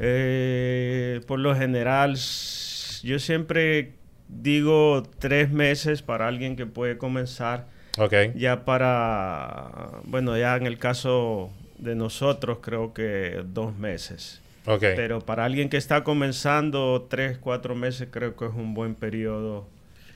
Eh, 0.00 1.20
por 1.26 1.38
lo 1.38 1.54
general, 1.54 2.16
yo 2.16 3.18
siempre 3.18 3.92
digo 4.28 5.04
tres 5.18 5.50
meses 5.50 6.02
para 6.02 6.26
alguien 6.26 6.56
que 6.56 6.66
puede 6.66 6.98
comenzar. 6.98 7.68
Ok, 7.98 8.12
Ya 8.34 8.64
para, 8.64 10.00
bueno, 10.04 10.36
ya 10.36 10.56
en 10.56 10.66
el 10.66 10.78
caso 10.78 11.50
de 11.78 11.94
nosotros 11.94 12.58
creo 12.60 12.92
que 12.94 13.42
dos 13.46 13.76
meses. 13.76 14.40
ok. 14.66 14.80
Pero 14.96 15.20
para 15.20 15.44
alguien 15.44 15.68
que 15.68 15.76
está 15.76 16.02
comenzando, 16.04 17.06
tres, 17.08 17.38
cuatro 17.38 17.74
meses 17.74 18.08
creo 18.10 18.36
que 18.36 18.46
es 18.46 18.52
un 18.54 18.74
buen 18.74 18.94
periodo 18.94 19.66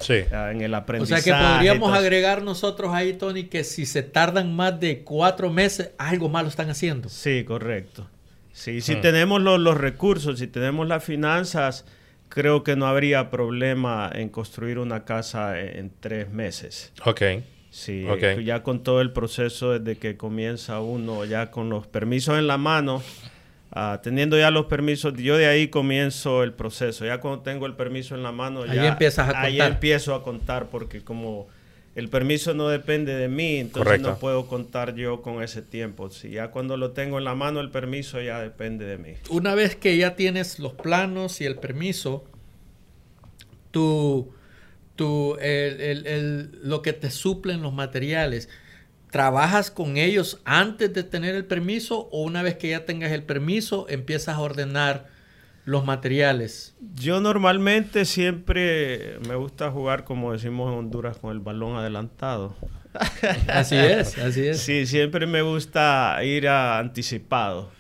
Sí. 0.01 0.15
ah, 0.33 0.51
en 0.51 0.63
el 0.63 0.73
O 0.73 0.79
aprendizaje. 0.79 1.23
sea 1.23 1.39
que 1.39 1.45
podríamos 1.55 1.89
entonces- 1.89 2.01
agregar 2.01 2.43
nosotros 2.43 2.93
ahí, 2.95 3.13
Tony, 3.13 3.45
que 3.45 3.65
si 3.65 3.85
se 3.87 4.03
tardan 4.03 4.55
más 4.57 4.81
de 4.81 5.01
cuatro 5.05 5.51
meses, 5.51 5.91
algo 5.99 6.29
malo 6.31 6.49
están 6.49 6.71
haciendo. 6.71 7.09
Sí, 7.11 7.45
correcto. 7.45 8.09
Sí, 8.53 8.81
si 8.81 8.97
Hmm. 8.97 9.01
tenemos 9.03 9.43
los, 9.43 9.61
los 9.61 9.77
recursos, 9.77 10.39
si 10.39 10.47
tenemos 10.47 10.89
las 10.89 11.05
finanzas, 11.05 11.85
creo 12.31 12.65
que 12.65 12.77
no 12.77 12.87
habría 12.87 13.29
problema 13.31 14.11
en 14.15 14.29
construir 14.31 14.79
una 14.79 15.05
casa 15.05 15.61
en, 15.61 15.77
en 15.79 15.93
tres 16.01 16.31
meses. 16.31 16.93
Ok, 17.05 17.21
Sí, 17.71 18.05
ya 18.45 18.63
con 18.65 18.83
todo 18.83 19.01
el 19.01 19.13
proceso 19.13 19.79
desde 19.79 19.97
que 19.99 20.17
comienza 20.17 20.81
uno, 20.81 21.25
ya 21.25 21.51
con 21.53 21.71
los 21.71 21.87
permisos 21.87 22.37
en 22.37 22.49
la 22.49 22.59
mano, 22.59 23.01
ah, 23.71 24.01
teniendo 24.03 24.37
ya 24.37 24.51
los 24.51 24.67
permisos, 24.67 25.15
yo 25.17 25.37
de 25.37 25.47
ahí 25.47 25.69
comienzo 25.69 26.43
el 26.43 26.53
proceso. 26.53 27.05
Ya 27.07 27.21
cuando 27.21 27.43
tengo 27.43 27.67
el 27.67 27.75
permiso 27.77 28.17
en 28.17 28.25
la 28.25 28.33
mano, 28.33 28.63
Ahí 28.63 28.75
ya 28.75 28.89
empiezas 28.89 29.29
a 29.33 29.41
ahí 29.43 29.59
contar. 29.59 29.73
empiezo 29.73 30.15
a 30.17 30.23
contar 30.25 30.67
porque 30.67 31.03
como 31.03 31.47
el 31.95 32.09
permiso 32.09 32.55
no 32.55 32.69
depende 32.69 33.15
de 33.15 33.29
mí, 33.29 33.57
entonces 33.59 33.85
Correcto. 33.85 34.09
no 34.11 34.19
puedo 34.19 34.47
contar 34.47 34.95
yo 34.97 35.23
con 35.23 35.41
ese 35.43 35.63
tiempo. 35.63 36.11
Si 36.11 36.31
ya 36.31 36.51
cuando 36.51 36.77
lo 36.77 36.91
tengo 36.91 37.19
en 37.19 37.25
la 37.25 37.35
mano 37.37 37.61
el 37.61 37.71
permiso 37.71 38.21
ya 38.21 38.41
depende 38.41 38.85
de 38.85 38.99
mí. 38.99 39.15
Una 39.29 39.55
vez 39.55 39.77
que 39.77 39.97
ya 39.97 40.17
tienes 40.17 40.59
los 40.59 40.73
planos 40.73 41.41
y 41.41 41.45
el 41.47 41.57
permiso, 41.57 42.25
tu, 43.71 44.33
tu, 45.01 45.37
el- 45.41 45.81
el- 45.81 46.07
el- 46.07 46.51
lo 46.63 46.83
que 46.83 46.93
te 46.93 47.11
suplen 47.11 47.63
los 47.63 47.73
materiales, 47.73 48.51
¿trabajas 49.11 49.71
con 49.71 49.97
ellos 49.97 50.43
antes 50.45 50.93
de 50.93 51.05
tener 51.05 51.35
el 51.35 51.47
permiso 51.47 52.11
o 52.13 52.23
una 52.23 52.43
vez 52.43 52.57
que 52.57 52.69
ya 52.69 52.85
tengas 52.85 53.11
el 53.11 53.23
permiso 53.23 53.87
empiezas 53.89 54.37
a 54.37 54.41
ordenar 54.41 55.09
los 55.65 55.87
materiales? 55.87 56.75
Yo 56.97 57.19
normalmente 57.23 58.05
siempre 58.05 59.19
me 59.27 59.37
gusta 59.37 59.71
jugar, 59.71 60.05
como 60.05 60.35
decimos 60.35 60.71
en 60.71 60.81
Honduras, 60.81 61.17
con 61.17 61.31
el 61.33 61.41
balón 61.41 61.77
adelantado. 61.77 62.55
Así 63.49 63.77
es, 63.77 64.19
así 64.19 64.49
es. 64.49 64.61
Sí, 64.61 64.85
siempre 64.85 65.27
me 65.27 65.41
gusta 65.41 66.19
ir 66.25 66.47
a 66.47 66.79
anticipado 66.79 67.71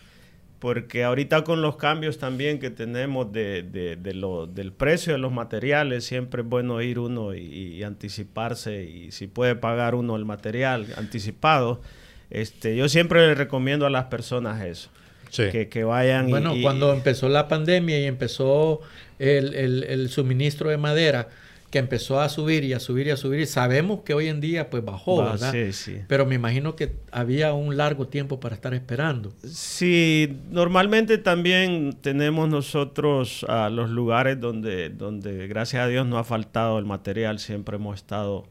porque 0.61 1.05
ahorita 1.05 1.43
con 1.43 1.63
los 1.63 1.77
cambios 1.77 2.19
también 2.19 2.59
que 2.59 2.69
tenemos 2.71 3.33
de, 3.33 3.63
de, 3.63 4.15
lo, 4.15 4.47
del 4.47 4.73
precio 4.73 5.15
de 5.15 5.19
los 5.19 5.33
materiales, 5.33 6.05
siempre 6.05 6.43
es 6.43 6.49
bueno 6.49 6.83
ir 6.83 6.99
uno 6.99 7.35
y, 7.35 7.83
anticiparse 7.83 8.85
y 8.85 9.11
si 9.11 9.27
puede 9.27 9.57
pagar 9.57 9.95
uno 9.95 10.17
el 10.17 10.27
material 10.27 10.87
anticipado, 10.99 11.81
este, 12.29 12.77
yo 12.77 12.91
siempre 12.91 13.27
le 13.27 13.35
recomiendo 13.35 13.87
a 13.87 13.91
las 13.91 14.05
personas 14.05 14.63
eso. 14.63 14.91
Que, 15.35 15.69
que, 15.69 15.85
vayan 15.85 16.29
bueno, 16.29 16.55
cuando 16.61 16.93
empezó 16.93 17.29
la 17.29 17.47
pandemia 17.47 18.01
y 18.01 18.05
empezó 18.05 18.81
el, 19.21 19.55
el, 19.55 19.85
el 19.85 20.11
suministro 20.11 20.71
de 20.71 20.77
madera, 20.77 21.29
que 21.71 21.79
empezó 21.79 22.21
a 22.21 22.29
subir 22.29 22.65
y 22.65 22.73
a 22.73 22.81
subir 22.81 23.07
y 23.07 23.11
a 23.11 23.17
subir. 23.17 23.41
Y 23.41 23.47
sabemos 23.47 24.01
que 24.01 24.13
hoy 24.13 24.27
en 24.27 24.41
día 24.41 24.71
pues 24.71 24.85
bajó, 24.85 25.23
¿verdad? 25.25 25.53
Sí, 25.53 25.73
sí. 25.73 26.01
Pero 26.09 26.27
me 26.27 26.35
imagino 26.35 26.75
que 26.75 26.97
había 27.13 27.53
un 27.53 27.77
largo 27.77 28.09
tiempo 28.09 28.41
para 28.41 28.57
estar 28.57 28.75
esperando. 28.75 29.33
Sí, 29.45 30.39
normalmente 30.51 31.17
también 31.19 31.97
tenemos 32.01 32.49
nosotros 32.49 33.47
a 33.49 33.71
los 33.71 33.89
lugares 33.89 34.41
donde, 34.41 34.91
donde 34.91 35.47
gracias 35.47 35.85
a 35.85 35.87
Dios 35.87 36.07
no 36.07 36.19
ha 36.19 36.25
faltado 36.25 36.79
el 36.79 36.85
material, 36.85 37.39
siempre 37.39 37.77
hemos 37.77 37.97
estado 37.97 38.47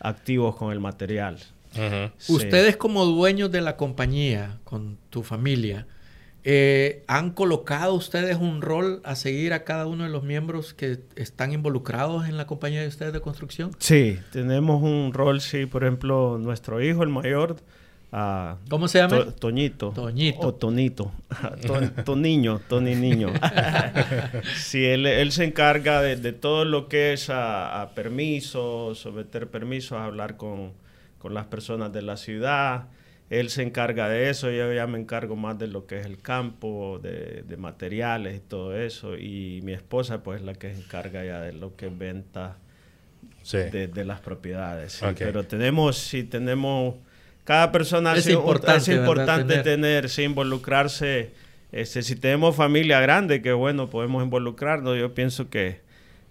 activos 0.00 0.56
con 0.56 0.72
el 0.72 0.80
material. 0.80 1.38
Ustedes 2.28 2.76
como 2.76 3.04
dueños 3.06 3.50
de 3.50 3.60
la 3.60 3.76
compañía, 3.76 4.58
con 4.64 4.98
tu 5.08 5.22
familia, 5.22 5.86
eh, 6.42 7.04
¿Han 7.06 7.30
colocado 7.32 7.94
ustedes 7.94 8.36
un 8.38 8.62
rol 8.62 9.02
a 9.04 9.14
seguir 9.14 9.52
a 9.52 9.64
cada 9.64 9.86
uno 9.86 10.04
de 10.04 10.10
los 10.10 10.22
miembros 10.22 10.72
que 10.72 11.00
están 11.16 11.52
involucrados 11.52 12.28
en 12.28 12.38
la 12.38 12.46
compañía 12.46 12.80
de 12.80 12.88
ustedes 12.88 13.12
de 13.12 13.20
construcción? 13.20 13.72
Sí, 13.78 14.18
tenemos 14.32 14.82
un 14.82 15.12
rol, 15.12 15.42
sí, 15.42 15.66
por 15.66 15.84
ejemplo, 15.84 16.38
nuestro 16.38 16.82
hijo, 16.82 17.02
el 17.02 17.10
mayor, 17.10 17.56
uh, 18.12 18.56
¿Cómo 18.70 18.88
se 18.88 18.98
llama? 18.98 19.32
Toñito. 19.32 19.90
Toñito. 19.90 20.40
O 20.40 20.54
Tonito. 20.54 21.12
Toniño, 22.04 22.60
Toni 22.68 22.94
Niño. 22.94 23.28
sí, 24.56 24.86
él, 24.86 25.32
se 25.32 25.44
encarga 25.44 26.00
de, 26.00 26.32
todo 26.32 26.64
lo 26.64 26.88
que 26.88 27.12
es 27.12 27.28
a, 27.28 27.90
permisos, 27.94 28.98
someter 28.98 29.48
permisos, 29.48 29.98
hablar 29.98 30.38
con, 30.38 30.72
con 31.18 31.34
las 31.34 31.44
personas 31.44 31.92
de 31.92 32.00
la 32.00 32.16
ciudad 32.16 32.86
él 33.30 33.48
se 33.48 33.62
encarga 33.62 34.08
de 34.08 34.28
eso, 34.28 34.50
yo 34.50 34.72
ya 34.72 34.88
me 34.88 34.98
encargo 34.98 35.36
más 35.36 35.56
de 35.56 35.68
lo 35.68 35.86
que 35.86 36.00
es 36.00 36.06
el 36.06 36.18
campo, 36.18 36.98
de, 37.00 37.44
materiales 37.56 38.36
y 38.36 38.40
todo 38.40 38.76
eso, 38.76 39.16
y 39.16 39.60
mi 39.62 39.72
esposa 39.72 40.24
pues 40.24 40.42
la 40.42 40.54
que 40.54 40.74
se 40.74 40.82
encarga 40.82 41.24
ya 41.24 41.40
de 41.40 41.52
lo 41.52 41.76
que 41.76 41.86
es 41.86 41.96
venta 41.96 42.56
de, 43.52 44.04
las 44.04 44.20
propiedades. 44.20 45.00
Pero 45.16 45.44
tenemos, 45.44 45.96
si 45.96 46.24
tenemos, 46.24 46.96
cada 47.44 47.70
persona 47.70 48.16
es 48.16 48.28
importante, 48.28 48.78
es 48.78 48.88
importante 48.98 49.58
tener, 49.58 50.08
sí, 50.08 50.24
involucrarse. 50.24 51.30
Este, 51.70 52.02
si 52.02 52.16
tenemos 52.16 52.56
familia 52.56 53.00
grande, 53.00 53.40
que 53.42 53.52
bueno, 53.52 53.88
podemos 53.88 54.24
involucrarnos. 54.24 54.98
Yo 54.98 55.14
pienso 55.14 55.48
que 55.48 55.82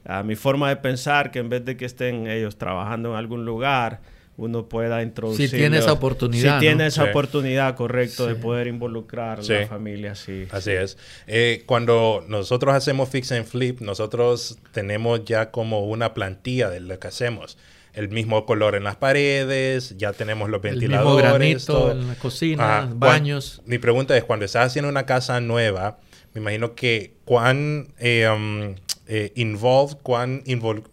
a 0.04 0.22
mi 0.24 0.36
forma 0.36 0.68
de 0.68 0.76
pensar, 0.76 1.32
que 1.32 1.40
en 1.40 1.48
vez 1.48 1.64
de 1.64 1.78
que 1.78 1.86
estén 1.86 2.28
ellos 2.28 2.58
trabajando 2.58 3.12
en 3.12 3.16
algún 3.16 3.46
lugar, 3.46 4.02
uno 4.40 4.68
pueda 4.70 5.04
introducir. 5.04 5.50
Si 5.50 5.58
tiene 5.58 5.80
esa 5.80 5.92
oportunidad. 5.92 6.56
Si 6.56 6.66
tiene 6.66 6.88
esa 6.88 7.04
oportunidad, 7.04 7.76
correcto, 7.76 8.26
de 8.26 8.36
poder 8.36 8.68
involucrar 8.68 9.40
a 9.40 9.44
la 9.44 9.68
familia, 9.68 10.16
sí. 10.16 10.48
Así 10.52 10.72
es. 10.72 10.98
Eh, 11.28 11.64
cuando 11.66 12.24
nosotros 12.28 12.74
hacemos 12.74 13.10
fix 13.10 13.32
and 13.32 13.46
flip, 13.46 13.82
nosotros 13.82 14.58
tenemos 14.72 15.26
ya 15.26 15.52
como 15.52 15.86
una 15.86 16.14
plantilla 16.14 16.70
de 16.70 16.80
lo 16.80 16.98
que 17.00 17.08
hacemos. 17.08 17.58
El 17.94 18.10
mismo 18.10 18.46
color 18.46 18.76
en 18.76 18.84
las 18.84 18.96
paredes, 18.96 19.98
ya 19.98 20.14
tenemos 20.14 20.50
los 20.50 20.62
ventiladores. 20.62 21.26
El 21.26 21.40
mismo 21.42 21.76
granito 21.78 21.92
en 21.92 22.08
la 22.08 22.16
cocina, 22.16 22.90
baños. 22.94 23.62
mi 23.66 23.78
pregunta 23.78 24.16
es, 24.16 24.24
cuando 24.24 24.46
estás 24.46 24.68
haciendo 24.68 24.90
una 24.90 25.06
casa 25.06 25.42
nueva, 25.42 26.00
me 26.34 26.42
imagino 26.42 26.76
que 26.76 27.16
cuán... 27.26 27.90
Eh, 28.00 28.30
um, 28.30 28.76
eh, 29.12 29.32
involved, 29.34 29.98
cuán 30.04 30.44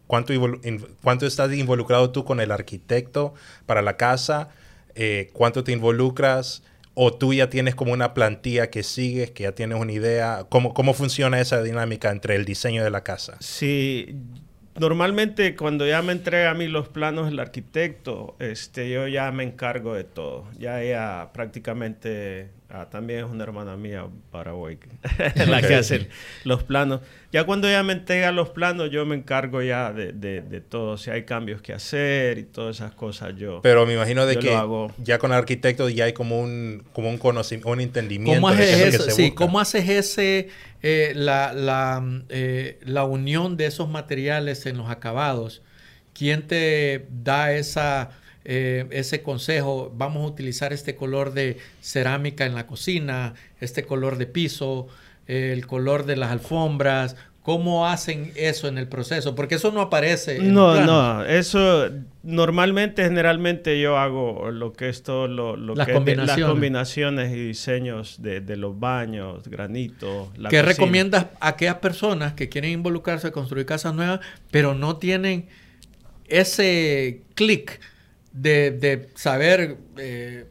cuánto, 0.07 0.33
cuánto 1.03 1.27
estás 1.27 1.53
involucrado 1.53 2.13
tú 2.13 2.25
con 2.25 2.41
el 2.41 2.51
arquitecto 2.51 3.35
para 3.67 3.83
la 3.83 3.99
casa, 3.99 4.49
eh, 4.95 5.29
cuánto 5.35 5.63
te 5.63 5.73
involucras, 5.73 6.63
o 6.95 7.13
tú 7.13 7.35
ya 7.35 7.51
tienes 7.51 7.75
como 7.75 7.93
una 7.93 8.15
plantilla 8.15 8.71
que 8.71 8.83
sigues, 8.83 9.33
que 9.33 9.43
ya 9.43 9.53
tienes 9.53 9.79
una 9.79 9.93
idea, 9.93 10.47
cómo, 10.49 10.73
cómo 10.73 10.95
funciona 10.95 11.39
esa 11.41 11.63
dinámica 11.63 12.11
entre 12.11 12.37
el 12.37 12.47
diseño 12.47 12.83
de 12.83 12.89
la 12.89 13.05
casa. 13.05 13.37
Sí, 13.41 14.17
normalmente 14.77 15.55
cuando 15.55 15.87
ya 15.87 16.01
me 16.01 16.13
entrega 16.13 16.53
a 16.53 16.55
mí 16.55 16.69
los 16.69 16.89
planos 16.89 17.31
el 17.31 17.39
arquitecto, 17.39 18.35
este, 18.39 18.89
yo 18.89 19.07
ya 19.09 19.31
me 19.31 19.45
encargo 19.45 19.93
de 19.93 20.05
todo. 20.05 20.47
Ya 20.59 20.83
ella 20.83 21.33
prácticamente 21.35 22.49
Ah, 22.69 22.89
también 22.91 23.25
es 23.25 23.31
una 23.31 23.45
hermana 23.45 23.77
mía, 23.77 24.07
Paraguay, 24.33 24.79
la 25.47 25.63
que 25.63 25.77
hace 25.77 26.09
los 26.43 26.65
planos. 26.65 27.01
Ya 27.31 27.45
cuando 27.45 27.69
ella 27.69 27.85
me 27.85 27.93
entrega 27.93 28.33
los 28.33 28.49
planos, 28.49 28.91
yo 28.91 29.07
me 29.07 29.15
encargo 29.15 29.63
ya 29.63 29.93
de, 29.93 30.13
de, 30.13 30.61
todo. 30.61 30.97
Si 30.97 31.11
hay 31.11 31.25
cambios 31.25 31.63
que 31.63 31.73
hacer 31.73 32.39
y 32.39 32.43
todas 32.43 32.77
esas 32.77 32.93
cosas, 32.93 33.35
yo. 33.37 33.61
Pero 33.63 33.87
me 33.87 33.95
imagino 33.95 34.27
de 34.27 34.39
que 34.39 34.57
ya 34.99 35.19
con 35.19 35.31
el 35.31 35.39
arquitecto 35.39 35.89
ya 35.89 36.07
hay 36.07 36.13
como 36.13 36.41
un, 36.41 36.83
como 36.93 37.09
un 37.09 37.19
conocimiento, 37.19 37.71
un 37.71 37.81
entendimiento. 37.81 38.41
¿Cómo 38.41 38.49
haces, 38.49 38.95
ese, 38.95 39.11
sí, 39.13 39.31
¿cómo 39.31 39.61
haces 39.61 39.89
ese, 39.89 40.49
eh, 40.83 41.13
la, 41.15 41.53
la, 41.53 42.03
eh, 42.31 42.81
la 42.85 43.05
unión 43.05 43.57
de 43.57 43.67
esos 43.67 43.89
materiales 43.89 44.67
en 44.67 44.79
los 44.79 44.91
acabados? 44.91 45.63
¿Quién 46.15 46.47
te 46.47 47.07
da 47.11 47.53
esa 47.53 48.11
eh, 48.47 48.87
ese 48.91 49.23
consejo, 49.23 49.93
vamos 49.95 50.25
a 50.25 50.27
utilizar 50.27 50.73
este 50.73 50.95
color 50.97 51.35
de 51.35 51.59
cerámica 51.81 52.47
en 52.47 52.55
la 52.55 52.67
cocina, 52.67 53.35
este 53.61 53.83
color 53.85 54.17
de 54.17 54.27
piso, 54.27 54.89
el 55.27 55.67
color 55.67 56.07
de 56.07 56.17
las 56.17 56.31
alfombras, 56.31 57.17
¿Cómo 57.47 57.87
hacen 57.87 58.33
eso 58.35 58.67
en 58.67 58.77
el 58.77 58.89
proceso? 58.89 59.37
Porque 59.37 59.55
eso 59.55 59.71
no 59.71 59.81
aparece. 59.81 60.39
En 60.39 60.53
no, 60.53 60.85
no, 60.85 61.25
eso 61.25 61.89
normalmente, 62.25 63.05
generalmente 63.05 63.81
yo 63.81 63.97
hago 63.99 64.51
lo 64.51 64.73
que 64.73 64.89
es 64.89 65.05
todo 65.05 65.29
lo, 65.29 65.57
las, 65.57 65.87
combinaciones. 65.89 66.41
las 66.41 66.51
combinaciones 66.51 67.31
y 67.31 67.47
diseños 67.47 68.21
de, 68.21 68.41
los 68.57 68.81
baños, 68.81 69.47
granito. 69.47 70.33
La 70.37 70.49
¿Qué 70.49 70.61
recomiendas 70.61 71.27
a 71.39 71.51
aquellas 71.51 71.77
personas 71.77 72.33
que 72.33 72.49
quieren 72.49 72.73
involucrarse 72.73 73.29
a 73.29 73.31
construir 73.31 73.65
casas 73.65 73.95
nuevas, 73.95 74.19
pero 74.51 74.75
no 74.75 74.97
tienen 74.97 75.47
ese 76.27 77.23
clic? 77.37 77.79
De, 78.37 79.09
saber, 79.15 79.79
eh, 79.99 80.47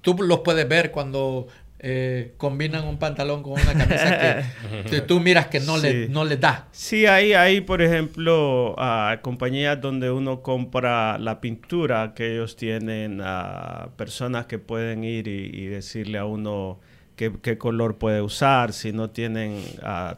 tú 0.00 0.14
los 0.22 0.40
puedes 0.40 0.68
ver 0.68 0.90
cuando 0.90 1.46
eh, 1.78 2.34
combinan 2.36 2.84
un 2.84 2.98
pantalón 2.98 3.42
con 3.42 3.52
una 3.52 3.72
camisa 3.72 4.44
que, 4.90 5.00
tú 5.06 5.20
miras 5.20 5.46
que 5.46 5.60
no, 5.60 5.78
le, 5.78 6.08
no 6.08 6.24
les 6.24 6.40
da. 6.40 6.68
Sí, 6.72 7.06
hay, 7.06 7.34
hay 7.34 7.60
por 7.60 7.82
ejemplo, 7.82 8.74
compañías 9.22 9.80
donde 9.80 10.10
uno 10.10 10.42
compra 10.42 11.18
la 11.18 11.40
pintura 11.40 12.14
que 12.14 12.34
ellos 12.34 12.56
tienen, 12.56 13.20
a 13.22 13.90
personas 13.96 14.46
que 14.46 14.58
pueden 14.58 15.04
ir 15.04 15.28
y, 15.28 15.66
decirle 15.66 16.18
a 16.18 16.24
uno 16.24 16.80
qué, 17.14 17.58
color 17.58 17.98
puede 17.98 18.22
usar, 18.22 18.72
si 18.72 18.92
no 18.92 19.10
tienen 19.10 19.62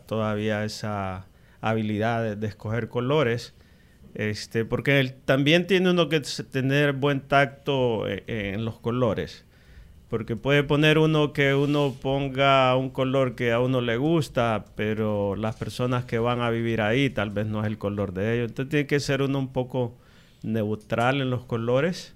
todavía 0.06 0.64
esa 0.64 1.26
habilidad 1.60 2.36
de 2.36 2.46
escoger 2.46 2.88
colores. 2.88 3.54
Este, 4.14 4.64
porque 4.64 5.14
también 5.24 5.66
tiene 5.66 5.90
uno 5.90 6.08
que 6.08 6.20
tener 6.50 6.92
buen 6.92 7.20
tacto 7.20 8.08
eh, 8.08 8.24
en, 8.26 8.64
los 8.64 8.78
colores. 8.78 9.44
Porque 10.08 10.34
puede 10.34 10.64
poner 10.64 10.98
uno 10.98 11.32
que 11.32 11.54
uno 11.54 11.94
ponga 12.02 12.74
un 12.76 12.90
color 12.90 13.36
que 13.36 13.52
a 13.52 13.60
uno 13.60 13.80
le 13.80 13.96
gusta, 13.96 14.64
pero 14.74 15.36
las 15.36 15.54
personas 15.54 16.04
que 16.04 16.18
van 16.18 16.40
a 16.40 16.50
vivir 16.50 16.80
ahí 16.80 17.10
tal 17.10 17.30
vez 17.30 17.46
no 17.46 17.60
es 17.60 17.66
el 17.68 17.78
color 17.78 18.12
de 18.12 18.34
ellos. 18.34 18.48
Entonces 18.48 18.70
tiene 18.70 18.86
que 18.88 18.98
ser 18.98 19.22
uno 19.22 19.38
un 19.38 19.52
poco 19.52 19.96
neutral 20.42 21.20
en 21.20 21.30
los 21.30 21.44
colores 21.44 22.14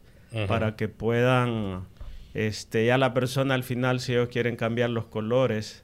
para 0.48 0.74
que 0.74 0.88
puedan, 0.88 1.84
este, 2.34 2.86
ya 2.86 2.98
la 2.98 3.14
persona 3.14 3.54
al 3.54 3.62
final, 3.62 4.00
si 4.00 4.12
ellos 4.12 4.28
quieren 4.28 4.56
cambiar 4.56 4.90
los 4.90 5.04
colores, 5.04 5.83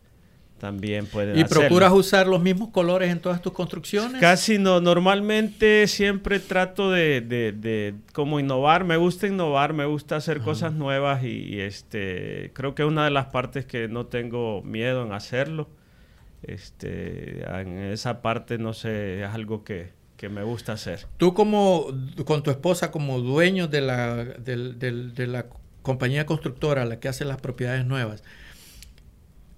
también 0.61 1.07
pueden 1.07 1.39
¿Y 1.39 1.45
procuras 1.45 1.91
usar 1.91 2.27
los 2.27 2.43
mismos 2.43 2.69
colores 2.69 3.11
en 3.11 3.19
todas 3.19 3.41
tus 3.41 3.53
construcciones? 3.55 4.21
Casi 4.21 4.59
no. 4.59 4.81
Normalmente 4.83 5.87
siempre 5.87 6.39
trato 6.39 6.91
de, 6.91 7.23
de, 7.23 7.95
como 8.13 8.39
innovar. 8.39 8.85
Me 8.85 8.99
gusta 8.99 9.27
innovar, 9.27 9.73
me 9.73 9.87
gusta 9.87 10.17
hacer 10.17 10.43
cosas 10.43 10.75
nuevas 10.75 11.25
y, 11.25 11.61
este 11.61 12.51
creo 12.53 12.75
que 12.75 12.83
es 12.83 12.89
una 12.89 13.05
de 13.05 13.11
las 13.11 13.27
partes 13.27 13.65
que 13.65 13.89
no 13.89 14.07
tengo 14.07 14.63
miedo 14.63 15.03
en 15.03 15.13
hacerlo. 15.13 15.71
Este, 16.43 17.43
en 17.43 17.79
esa 17.79 18.21
parte, 18.21 18.59
no 18.59 18.75
sé, 18.75 19.23
es 19.23 19.31
algo 19.31 19.65
que, 19.65 19.99
me 20.31 20.43
gusta 20.43 20.75
hacer. 20.75 21.07
Tú 21.17 21.33
como, 21.33 21.87
con 22.27 22.43
tu 22.43 22.51
esposa, 22.51 22.91
como 22.91 23.21
dueño 23.21 23.69
de 23.69 23.81
la, 23.81 24.25
de 24.25 25.27
la 25.27 25.47
compañía 25.81 26.27
constructora, 26.27 26.85
la 26.85 27.01
que 27.01 27.09
hace 27.09 27.25
las 27.25 27.41
propiedades 27.41 27.87
nuevas, 27.87 28.23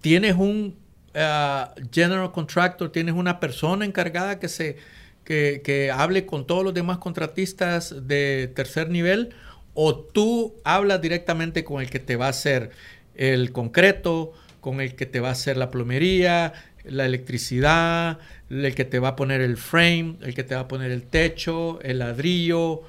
¿tienes 0.01 0.37
un 0.37 0.81
eh, 1.15 1.65
general 1.93 2.33
contractor, 2.33 2.91
tienes 2.91 3.15
una 3.15 3.41
persona 3.41 3.85
encargada 3.85 4.39
que 4.39 4.49
se 4.49 4.77
que, 5.25 5.63
que 5.65 5.91
hable 5.91 6.27
con 6.27 6.47
todos 6.47 6.65
los 6.65 6.75
demás 6.75 6.99
contratistas 6.99 8.09
de 8.09 8.51
tercer 8.55 8.91
nivel 8.91 9.31
o 9.75 9.97
tú 9.97 10.55
hablas 10.65 11.01
directamente 11.01 11.65
con 11.65 11.81
el 11.81 11.91
que 11.91 12.01
te 12.01 12.17
va 12.17 12.27
a 12.27 12.31
hacer 12.31 12.71
el 13.15 13.53
concreto, 13.53 14.33
con 14.61 14.81
el 14.81 14.95
que 14.95 15.07
te 15.07 15.21
va 15.21 15.29
a 15.29 15.33
hacer 15.33 15.57
la 15.57 15.71
plomería, 15.71 16.53
la 16.85 17.07
electricidad, 17.07 18.19
el 18.51 18.75
que 18.75 18.85
te 18.85 18.99
va 18.99 19.09
a 19.09 19.17
poner 19.17 19.41
el 19.41 19.57
frame, 19.57 20.17
el 20.23 20.35
que 20.35 20.45
te 20.45 20.55
va 20.55 20.63
a 20.63 20.69
poner 20.69 20.91
el 20.91 21.03
techo, 21.03 21.81
el 21.83 22.01
ladrillo, 22.01 22.83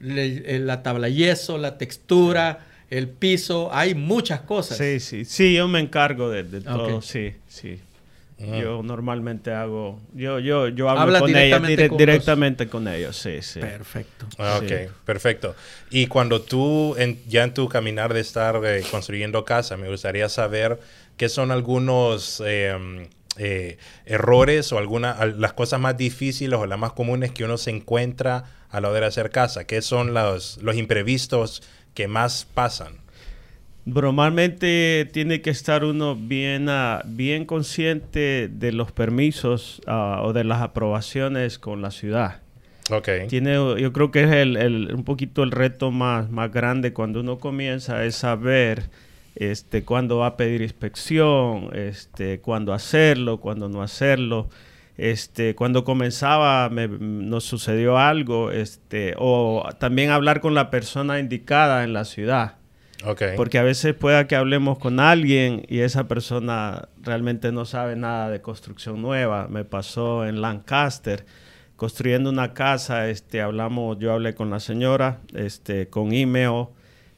la 0.00 0.82
tabla 0.82 1.08
yeso, 1.08 1.58
la 1.58 1.78
textura, 1.78 2.66
el 2.92 3.08
piso, 3.08 3.70
hay 3.72 3.94
muchas 3.94 4.42
cosas. 4.42 4.76
Sí, 4.76 5.00
sí, 5.00 5.24
sí, 5.24 5.54
yo 5.54 5.66
me 5.66 5.80
encargo 5.80 6.28
de, 6.28 6.44
todo, 6.60 7.00
sí, 7.00 7.32
sí. 7.48 7.80
Ah. 8.38 8.58
Yo 8.60 8.82
normalmente 8.82 9.50
hago, 9.50 9.98
yo, 10.12 10.38
yo, 10.40 10.68
yo 10.68 10.90
hablo 10.90 11.18
con 11.20 11.28
directamente 11.28 11.84
ellos, 11.84 11.96
directamente 11.96 12.68
con 12.68 12.86
ellos, 12.88 13.16
sí, 13.16 13.40
sí. 13.40 13.60
Perfecto. 13.60 14.26
Ah, 14.36 14.60
ok, 14.62 14.92
perfecto. 15.06 15.56
Y 15.90 16.06
cuando 16.06 16.42
tú, 16.42 16.94
ya 17.28 17.44
en 17.44 17.54
tu 17.54 17.66
caminar 17.66 18.12
de 18.12 18.20
estar 18.20 18.60
eh, 18.62 18.82
construyendo 18.90 19.46
casa, 19.46 19.78
me 19.78 19.88
gustaría 19.88 20.28
saber 20.28 20.78
qué 21.16 21.30
son 21.30 21.50
algunos 21.50 22.42
em, 22.44 23.06
eh, 23.38 23.78
errores 24.04 24.70
o 24.72 24.78
algunas, 24.78 25.34
las 25.38 25.54
cosas 25.54 25.80
más 25.80 25.96
difíciles 25.96 26.58
o 26.58 26.66
las 26.66 26.78
más 26.78 26.92
comunes 26.92 27.32
que 27.32 27.44
uno 27.44 27.56
se 27.56 27.70
encuentra 27.70 28.44
a 28.68 28.80
la 28.80 28.90
hora 28.90 29.00
de 29.00 29.06
hacer 29.06 29.30
casa. 29.30 29.64
¿Qué 29.64 29.80
son 29.80 30.12
los, 30.12 30.58
los 30.62 30.76
imprevistos 30.76 31.62
que 31.94 32.08
más 32.08 32.46
pasan? 32.54 33.02
Normalmente 33.84 35.08
tiene 35.12 35.40
que 35.40 35.50
estar 35.50 35.84
uno 35.84 36.14
bien, 36.14 36.68
ah, 36.68 37.02
bien 37.04 37.44
consciente 37.44 38.48
de 38.48 38.70
los 38.70 38.92
permisos 38.92 39.82
ah, 39.86 40.20
o 40.22 40.32
de 40.32 40.44
las 40.44 40.62
aprobaciones 40.62 41.58
con 41.58 41.82
la 41.82 41.90
ciudad. 41.90 42.42
Okay. 42.90 43.26
Tiene, 43.26 43.54
yo 43.54 43.92
creo 43.92 44.10
que 44.10 44.22
es 44.22 44.30
el, 44.30 44.92
un 44.94 45.04
poquito 45.04 45.42
el 45.42 45.50
reto 45.50 45.90
más, 45.90 46.30
más 46.30 46.52
grande 46.52 46.92
cuando 46.92 47.20
uno 47.20 47.38
comienza 47.38 48.04
es 48.04 48.16
saber 48.16 48.90
este, 49.34 49.84
cuándo 49.84 50.18
va 50.18 50.28
a 50.28 50.36
pedir 50.36 50.62
inspección, 50.62 51.70
este, 51.74 52.40
cuándo 52.40 52.72
hacerlo, 52.72 53.38
cuándo 53.38 53.68
no 53.68 53.82
hacerlo. 53.82 54.48
Este, 54.96 55.54
cuando 55.54 55.84
comenzaba 55.84 56.68
me, 56.68 56.86
nos 56.88 57.44
sucedió 57.44 57.98
algo, 57.98 58.50
este, 58.50 59.14
o 59.18 59.68
también 59.78 60.10
hablar 60.10 60.40
con 60.40 60.54
la 60.54 60.70
persona 60.70 61.18
indicada 61.18 61.84
en 61.84 61.92
la 61.92 62.04
ciudad. 62.04 62.56
Porque 63.36 63.58
a 63.58 63.62
veces 63.62 63.94
pueda 63.94 64.28
que 64.28 64.36
hablemos 64.36 64.78
con 64.78 65.00
alguien 65.00 65.64
y 65.68 65.80
esa 65.80 66.06
persona 66.06 66.88
realmente 67.00 67.50
no 67.50 67.64
sabe 67.64 67.96
nada 67.96 68.30
de 68.30 68.40
construcción 68.40 69.02
nueva. 69.02 69.48
Me 69.48 69.64
pasó 69.64 70.24
en 70.24 70.40
Lancaster, 70.40 71.24
construyendo 71.74 72.30
una 72.30 72.54
casa, 72.54 73.08
este, 73.08 73.40
hablamos, 73.40 73.98
yo 73.98 74.12
hablé 74.12 74.34
con 74.34 74.50
la 74.50 74.60
señora, 74.60 75.18
este, 75.34 75.88
con 75.88 76.12
email, 76.12 76.66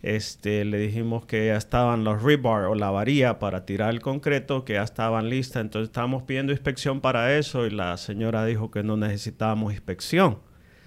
este, 0.05 0.67
le 0.67 0.77
dijimos 0.77 1.25
que 1.25 1.47
ya 1.47 1.57
estaban 1.57 2.05
los 2.05 2.23
rebar 2.23 2.65
o 2.65 2.75
la 2.75 2.91
varilla 2.91 3.39
para 3.39 3.65
tirar 3.65 3.89
el 3.89 4.01
concreto, 4.01 4.63
que 4.63 4.75
ya 4.75 4.83
estaban 4.83 5.31
listas, 5.31 5.63
entonces 5.63 5.89
estábamos 5.89 6.25
pidiendo 6.25 6.53
inspección 6.53 7.01
para 7.01 7.37
eso 7.39 7.67
y 7.67 7.71
la 7.71 7.97
señora 7.97 8.45
dijo 8.45 8.71
que 8.71 8.83
no 8.83 8.99
necesitábamos 8.99 9.73
inspección. 9.73 10.41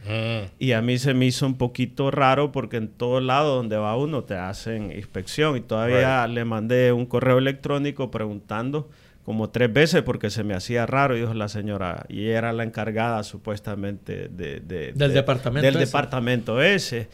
Mm. 0.05 0.51
Y 0.59 0.73
a 0.73 0.83
mí 0.83 0.99
se 0.99 1.15
me 1.15 1.25
hizo 1.25 1.47
un 1.47 1.57
poquito 1.57 2.11
raro 2.11 2.51
porque 2.51 2.77
en 2.77 2.89
todo 2.89 3.19
lado 3.19 3.55
donde 3.55 3.77
va 3.77 3.97
uno 3.97 4.23
te 4.23 4.35
hacen 4.35 4.91
inspección. 4.91 5.57
Y 5.57 5.61
todavía 5.61 6.27
le 6.27 6.45
mandé 6.45 6.91
un 6.91 7.07
correo 7.07 7.39
electrónico 7.39 8.11
preguntando 8.11 8.89
como 9.23 9.49
tres 9.49 9.73
veces 9.73 10.03
porque 10.03 10.29
se 10.29 10.43
me 10.43 10.53
hacía 10.53 10.85
raro 10.85 11.17
y 11.17 11.21
dijo 11.21 11.33
la 11.33 11.49
señora. 11.49 12.05
Y 12.07 12.27
era 12.27 12.53
la 12.53 12.63
encargada 12.63 13.23
supuestamente 13.23 14.29
de, 14.29 14.59
del 14.59 15.13
departamento 15.13 15.65
del 15.65 15.79
departamento 15.79 16.61
ese 16.61 17.09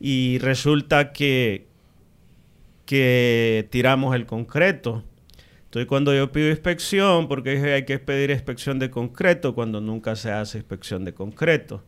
y 0.00 0.38
resulta 0.38 1.12
que 1.12 1.66
que 2.86 3.68
tiramos 3.70 4.14
el 4.14 4.24
concreto 4.24 5.04
entonces 5.64 5.86
cuando 5.86 6.14
yo 6.14 6.32
pido 6.32 6.48
inspección 6.48 7.28
porque 7.28 7.50
hay 7.74 7.84
que 7.84 7.98
pedir 7.98 8.30
inspección 8.30 8.78
de 8.78 8.90
concreto 8.90 9.54
cuando 9.54 9.80
nunca 9.80 10.16
se 10.16 10.30
hace 10.30 10.58
inspección 10.58 11.04
de 11.04 11.12
concreto 11.12 11.82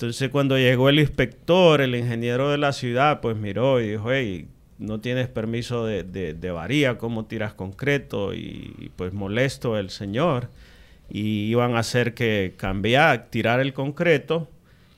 entonces 0.00 0.30
cuando 0.30 0.56
llegó 0.56 0.88
el 0.88 0.98
inspector, 0.98 1.82
el 1.82 1.94
ingeniero 1.94 2.48
de 2.48 2.56
la 2.56 2.72
ciudad, 2.72 3.20
pues 3.20 3.36
miró 3.36 3.82
y 3.82 3.90
dijo, 3.90 4.10
hey, 4.10 4.48
no 4.78 4.98
tienes 5.00 5.28
permiso 5.28 5.84
de, 5.84 6.04
de, 6.04 6.50
varía, 6.50 6.96
¿cómo 6.96 7.26
tiras 7.26 7.52
concreto? 7.52 8.32
Y, 8.32 8.90
pues 8.96 9.12
molesto 9.12 9.76
el 9.76 9.90
señor. 9.90 10.48
Y 11.10 11.50
iban 11.50 11.76
a 11.76 11.80
hacer 11.80 12.14
que 12.14 12.54
cambiar, 12.56 13.26
tirar 13.28 13.60
el 13.60 13.74
concreto 13.74 14.48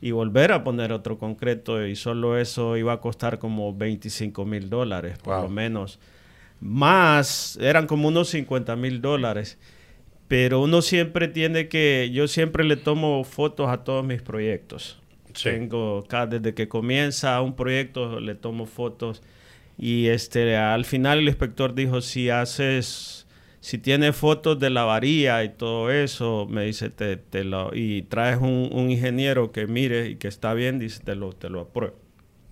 y 0.02 0.10
volver 0.10 0.52
a 0.52 0.62
poner 0.64 0.92
otro 0.92 1.16
concreto 1.16 1.86
y 1.86 1.96
solo 1.96 2.36
eso 2.36 2.76
iba 2.76 2.92
a 2.92 3.00
costar 3.00 3.38
como 3.38 3.74
25 3.74 4.44
mil 4.44 4.68
dólares, 4.68 5.16
por 5.18 5.42
lo 5.42 5.48
menos. 5.48 5.98
Más, 6.60 7.58
eran 7.60 7.86
como 7.86 8.08
unos 8.08 8.28
50 8.28 8.76
mil 8.76 9.00
dólares 9.00 9.58
pero 10.32 10.62
uno 10.62 10.80
siempre 10.80 11.28
tiene 11.28 11.68
que, 11.68 12.08
yo 12.10 12.26
siempre 12.26 12.64
le 12.64 12.76
tomo 12.76 13.22
fotos 13.22 13.68
a 13.68 13.84
todos 13.84 14.02
mis 14.02 14.22
proyectos. 14.22 14.98
Tengo, 15.42 16.06
desde 16.26 16.54
que 16.54 16.68
comienza 16.68 17.38
un 17.42 17.54
proyecto 17.54 18.18
le 18.18 18.34
tomo 18.34 18.64
fotos 18.64 19.22
y 19.76 20.06
este, 20.06 20.56
al 20.56 20.86
final 20.86 21.18
el 21.18 21.28
inspector 21.28 21.74
dijo, 21.74 22.00
si 22.00 22.30
haces, 22.30 23.26
si 23.62 23.78
tienes 23.78 24.16
fotos 24.16 24.58
de 24.58 24.70
la 24.70 24.82
varilla 24.84 25.42
y 25.44 25.50
todo 25.50 25.90
eso, 25.90 26.46
me 26.50 26.64
dice, 26.64 26.90
te, 26.90 27.16
te 27.16 27.44
lo, 27.44 27.70
y 27.72 28.02
traes 28.02 28.38
un, 28.38 28.68
un, 28.72 28.90
ingeniero 28.90 29.52
que 29.52 29.68
mire 29.68 30.08
y 30.08 30.16
que 30.16 30.26
está 30.26 30.52
bien, 30.52 30.80
dice, 30.80 31.00
te 31.04 31.14
lo, 31.14 31.32
te 31.32 31.48
lo 31.48 31.60
apruebo. 31.60 31.94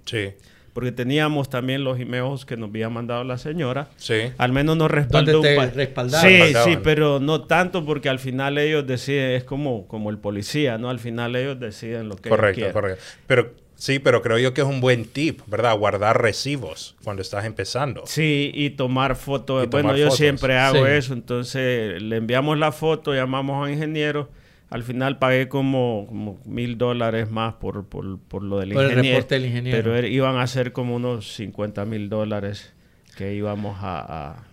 Sí 0.07 0.31
porque 0.73 0.92
teníamos 0.92 1.51
también 1.51 1.85
los 1.85 1.99
emails 1.99 2.44
que 2.44 2.57
nos 2.57 2.70
había 2.70 2.88
mandado 2.88 3.25
la 3.25 3.38
señora. 3.38 3.88
Sí. 3.96 4.33
Al 4.38 4.53
menos 4.53 4.77
nos 4.77 4.90
respaldó 4.90 5.40
te 5.40 5.70
respaldaron? 5.70 6.31
Sí, 6.31 6.55
sí, 6.64 6.79
pero 6.83 7.18
no 7.20 7.42
tanto 7.42 7.85
porque 7.85 8.09
al 8.09 8.18
final 8.18 8.59
ellos 8.59 8.87
deciden, 8.87 9.33
es 9.33 9.44
como, 9.44 9.87
como 9.88 10.11
el 10.11 10.18
policía, 10.18 10.79
¿no? 10.79 10.90
Al 10.90 10.99
final 10.99 11.35
ellos 11.37 11.59
deciden 11.59 12.09
lo 12.09 12.16
que 12.16 12.29
Correcto, 12.29 12.73
correcto. 12.73 13.03
Pero 13.27 13.53
sí, 13.81 13.99
pero 13.99 14.23
creo 14.23 14.38
yo 14.38 14.55
que 14.55 14.61
es 14.61 14.66
un 14.66 14.81
buen 14.81 15.05
tip, 15.05 15.40
¿verdad? 15.47 15.77
Guardar 15.77 16.23
recibos 16.23 16.97
cuando 17.03 17.23
estás 17.23 17.45
empezando. 17.45 18.05
Sí, 18.07 18.53
y 18.55 18.71
tomar 18.71 19.16
fotos. 19.16 19.69
bueno, 19.69 19.97
yo 19.97 20.11
siempre 20.12 20.57
hago 20.57 20.87
eso, 20.87 21.12
entonces 21.12 22.01
le 22.01 22.16
enviamos 22.16 22.59
la 22.59 22.71
foto, 22.71 23.14
llamamos 23.14 23.57
a 23.57 23.61
un 23.64 23.71
ingeniero 23.71 24.29
al 24.71 24.85
final 24.85 25.19
pagué 25.19 25.49
como, 25.49 26.38
mil 26.45 26.79
dólares 26.79 27.29
más 27.29 27.55
por, 27.55 27.87
por, 27.87 28.21
por 28.21 28.43
lo 28.45 28.61
del, 28.61 28.73
ingeniero, 28.73 29.01
el 29.01 29.07
reporte 29.07 29.35
del 29.35 29.47
ingeniero. 29.47 29.93
Pero 29.93 30.07
iban 30.07 30.38
a 30.38 30.47
ser 30.47 30.73
como 30.73 30.95
unos 30.95 31.35
50 31.35 31.85
mil 31.87 32.09
dólares 32.09 32.73
que 33.11 33.35
íbamos 33.35 33.77
a, 33.81 34.44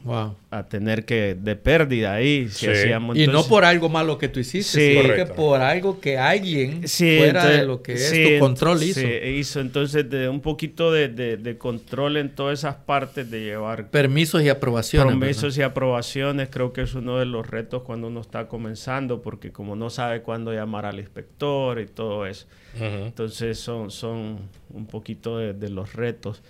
a, 0.52 0.64
tener 0.64 1.06
que 1.06 1.36
de 1.36 1.56
pérdida 1.56 2.14
ahí. 2.14 2.50
Si 2.50 2.68
hacíamos, 2.68 3.18
y 3.18 3.28
no 3.28 3.46
por 3.46 3.64
algo 3.64 3.90
malo 3.90 4.18
que 4.18 4.28
tú 4.28 4.40
hiciste, 4.40 5.02
sino 5.02 5.16
que 5.16 5.26
por 5.26 5.62
algo 5.62 6.00
que 6.00 6.18
alguien 6.18 6.88
fuera 6.88 7.46
de 7.46 7.66
lo 7.66 7.82
que 7.82 7.94
es 7.94 8.12
tu 8.12 8.40
control 8.40 8.84
hizo. 8.84 9.02
hizo. 9.02 9.60
Entonces, 9.60 10.10
de 10.10 10.30
un 10.30 10.42
poquito 10.42 10.92
de, 10.92 11.08
de, 11.08 11.58
control 11.58 12.18
en 12.18 12.30
todas 12.30 12.60
esas 12.60 12.76
partes 12.76 13.30
de 13.30 13.42
llevar... 13.42 13.90
Permisos 13.90 14.42
y 14.42 14.50
aprobaciones. 14.50 15.16
Permisos 15.16 15.58
y 15.58 15.62
aprobaciones 15.62 16.50
creo 16.52 16.74
que 16.74 16.82
es 16.82 16.94
uno 16.94 17.20
de 17.20 17.26
los 17.26 17.48
retos 17.48 17.84
cuando 17.84 18.08
uno 18.08 18.22
está 18.22 18.48
comenzando, 18.48 19.22
porque 19.22 19.52
como 19.52 19.76
no 19.76 19.90
sabe 19.90 20.22
cuándo 20.22 20.54
llamar 20.54 20.86
al 20.86 21.00
inspector 21.00 21.80
y 21.80 21.86
todo 21.86 22.26
eso. 22.26 22.48
Entonces, 22.80 23.60
son, 23.60 23.92
son 23.92 24.40
un 24.70 24.86
poquito 24.86 25.38
de 25.38 25.70
los 25.70 25.94
retos. 25.94 26.42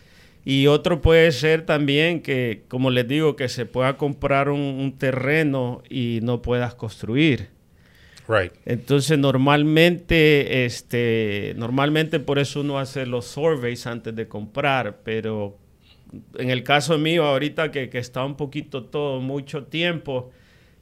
Y 0.49 0.67
otro 0.67 1.01
puede 1.01 1.33
ser 1.33 1.65
también 1.65 2.21
que, 2.21 2.63
como 2.69 2.89
les 2.89 3.05
digo, 3.05 3.35
que 3.35 3.49
se 3.49 3.65
pueda 3.65 3.97
comprar 3.97 4.47
un, 4.47 4.95
terreno 4.97 5.83
y 5.89 6.21
no 6.23 6.41
puedas 6.41 6.73
construir. 6.73 7.49
Right. 8.29 8.53
Entonces 8.65 9.19
normalmente, 9.19 10.63
este, 10.63 11.53
normalmente 11.57 12.21
por 12.21 12.39
eso 12.39 12.61
uno 12.61 12.79
hace 12.79 13.05
los 13.05 13.25
surveys 13.25 13.87
antes 13.87 14.15
de 14.15 14.29
comprar, 14.29 14.99
pero 15.03 15.57
en 16.37 16.49
el 16.49 16.63
caso 16.63 16.97
mío 16.97 17.25
ahorita 17.25 17.69
que, 17.69 17.89
que 17.89 17.97
está 17.97 18.23
un 18.23 18.37
poquito 18.37 18.85
todo, 18.85 19.19
mucho 19.19 19.65
tiempo, 19.65 20.31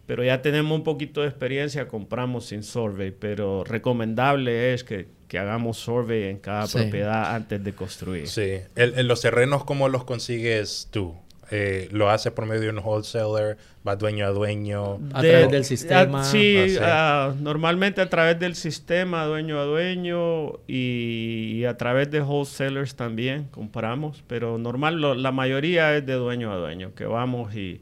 pero 0.06 0.24
ya 0.24 0.42
tenemos 0.42 0.78
un 0.78 0.84
poquito 0.84 1.22
de 1.22 1.28
experiencia, 1.28 1.88
compramos 1.88 2.48
sin 2.48 2.64
survey, 2.64 3.12
pero 3.12 3.64
recomendable 3.64 4.74
es 4.74 4.84
que, 4.84 5.08
que 5.28 5.40
hagamos 5.40 5.78
survey 5.78 6.26
en 6.26 6.38
cada 6.38 6.68
propiedad 6.68 7.36
antes 7.36 7.64
de 7.64 7.74
construir. 7.74 8.28
Sí, 8.28 8.60
en 8.76 9.08
los 9.08 9.22
terrenos, 9.22 9.64
¿cómo 9.64 9.90
los 9.90 10.04
consigues 10.04 10.90
tú? 10.92 11.16
Eh, 11.52 11.90
¿Lo 11.92 12.10
haces 12.10 12.32
por 12.32 12.46
medio 12.46 12.64
de 12.64 12.70
un 12.70 12.80
wholesaler? 12.80 13.58
¿Va 13.88 13.96
dueño 13.96 14.26
a 14.26 14.30
dueño? 14.30 15.00
¿A 15.14 15.22
través 15.22 15.52
del 15.52 15.64
sistema? 15.64 16.24
sí, 16.24 16.76
ah, 16.82 17.34
normalmente 17.40 18.02
a 18.02 18.10
través 18.10 18.40
del 18.40 18.56
sistema, 18.56 19.26
dueño 19.26 19.60
a 19.60 19.64
dueño 19.64 20.54
y, 20.68 21.64
a 21.66 21.78
través 21.78 22.10
de 22.10 22.22
wholesalers 22.22 22.96
también 22.96 23.46
compramos, 23.52 24.24
pero 24.28 24.58
normal, 24.58 25.22
la 25.22 25.32
mayoría 25.32 25.96
es 25.96 26.06
de 26.06 26.14
dueño 26.14 26.52
a 26.52 26.58
dueño, 26.58 26.96
que 26.96 27.06
vamos 27.06 27.56
y 27.56 27.82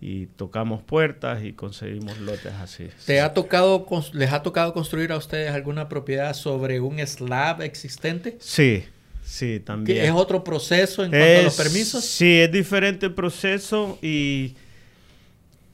y 0.00 0.26
tocamos 0.26 0.82
puertas 0.82 1.44
y 1.44 1.52
conseguimos 1.52 2.18
lotes 2.18 2.52
así. 2.54 2.88
¿Te 3.04 3.20
ha 3.20 3.34
tocado, 3.34 3.86
les 4.12 4.32
ha 4.32 4.42
tocado 4.42 4.72
construir 4.72 5.12
a 5.12 5.16
ustedes 5.16 5.52
alguna 5.52 5.88
propiedad 5.88 6.32
sobre 6.34 6.80
un 6.80 7.06
slab 7.06 7.60
existente? 7.60 8.38
Sí, 8.40 8.84
sí, 9.22 9.60
también. 9.60 10.06
¿Es 10.06 10.12
otro 10.12 10.42
proceso 10.42 11.04
en 11.04 11.10
cuanto 11.10 11.40
a 11.40 11.42
los 11.42 11.56
permisos? 11.56 12.04
Sí, 12.04 12.40
es 12.40 12.50
diferente 12.50 13.06
el 13.06 13.14
proceso 13.14 13.98
y 14.00 14.54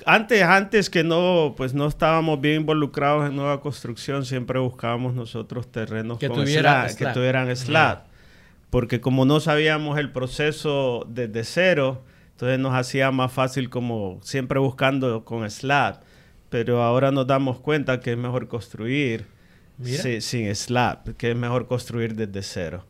antes, 0.05 0.43
antes 0.43 0.91
que 0.91 1.05
no, 1.05 1.55
pues 1.57 1.73
no 1.73 1.87
estábamos 1.87 2.41
bien 2.41 2.63
involucrados 2.63 3.29
en 3.29 3.37
nueva 3.37 3.61
construcción, 3.61 4.27
siempre 4.27 4.59
buscábamos 4.59 5.15
nosotros 5.15 5.71
terrenos 5.71 6.19
que, 6.19 6.29
tuvieran 6.29 6.89
slab, 6.91 6.97
que 6.97 7.15
tuvieran 7.15 7.57
slab. 7.57 8.03
Porque 8.71 9.01
como 9.01 9.25
no 9.25 9.39
sabíamos 9.39 9.99
el 9.99 10.11
proceso 10.11 11.07
desde 11.09 11.45
cero, 11.45 12.03
entonces 12.37 12.59
nos 12.59 12.75
hacía 12.75 13.11
más 13.13 13.33
fácil 13.33 13.71
como 13.71 14.21
siempre 14.23 14.59
buscando 14.59 15.25
con 15.25 15.51
slab. 15.51 16.01
Pero 16.51 16.83
ahora 16.83 17.11
nos 17.11 17.27
damos 17.27 17.61
cuenta 17.61 17.99
que 17.99 18.13
es 18.13 18.19
mejor 18.19 18.47
construir 18.47 19.25
sin, 19.83 20.55
slab, 20.55 21.17
que 21.17 21.31
es 21.31 21.37
mejor 21.37 21.67
construir 21.67 22.15
desde 22.15 22.43
cero. 22.43 22.85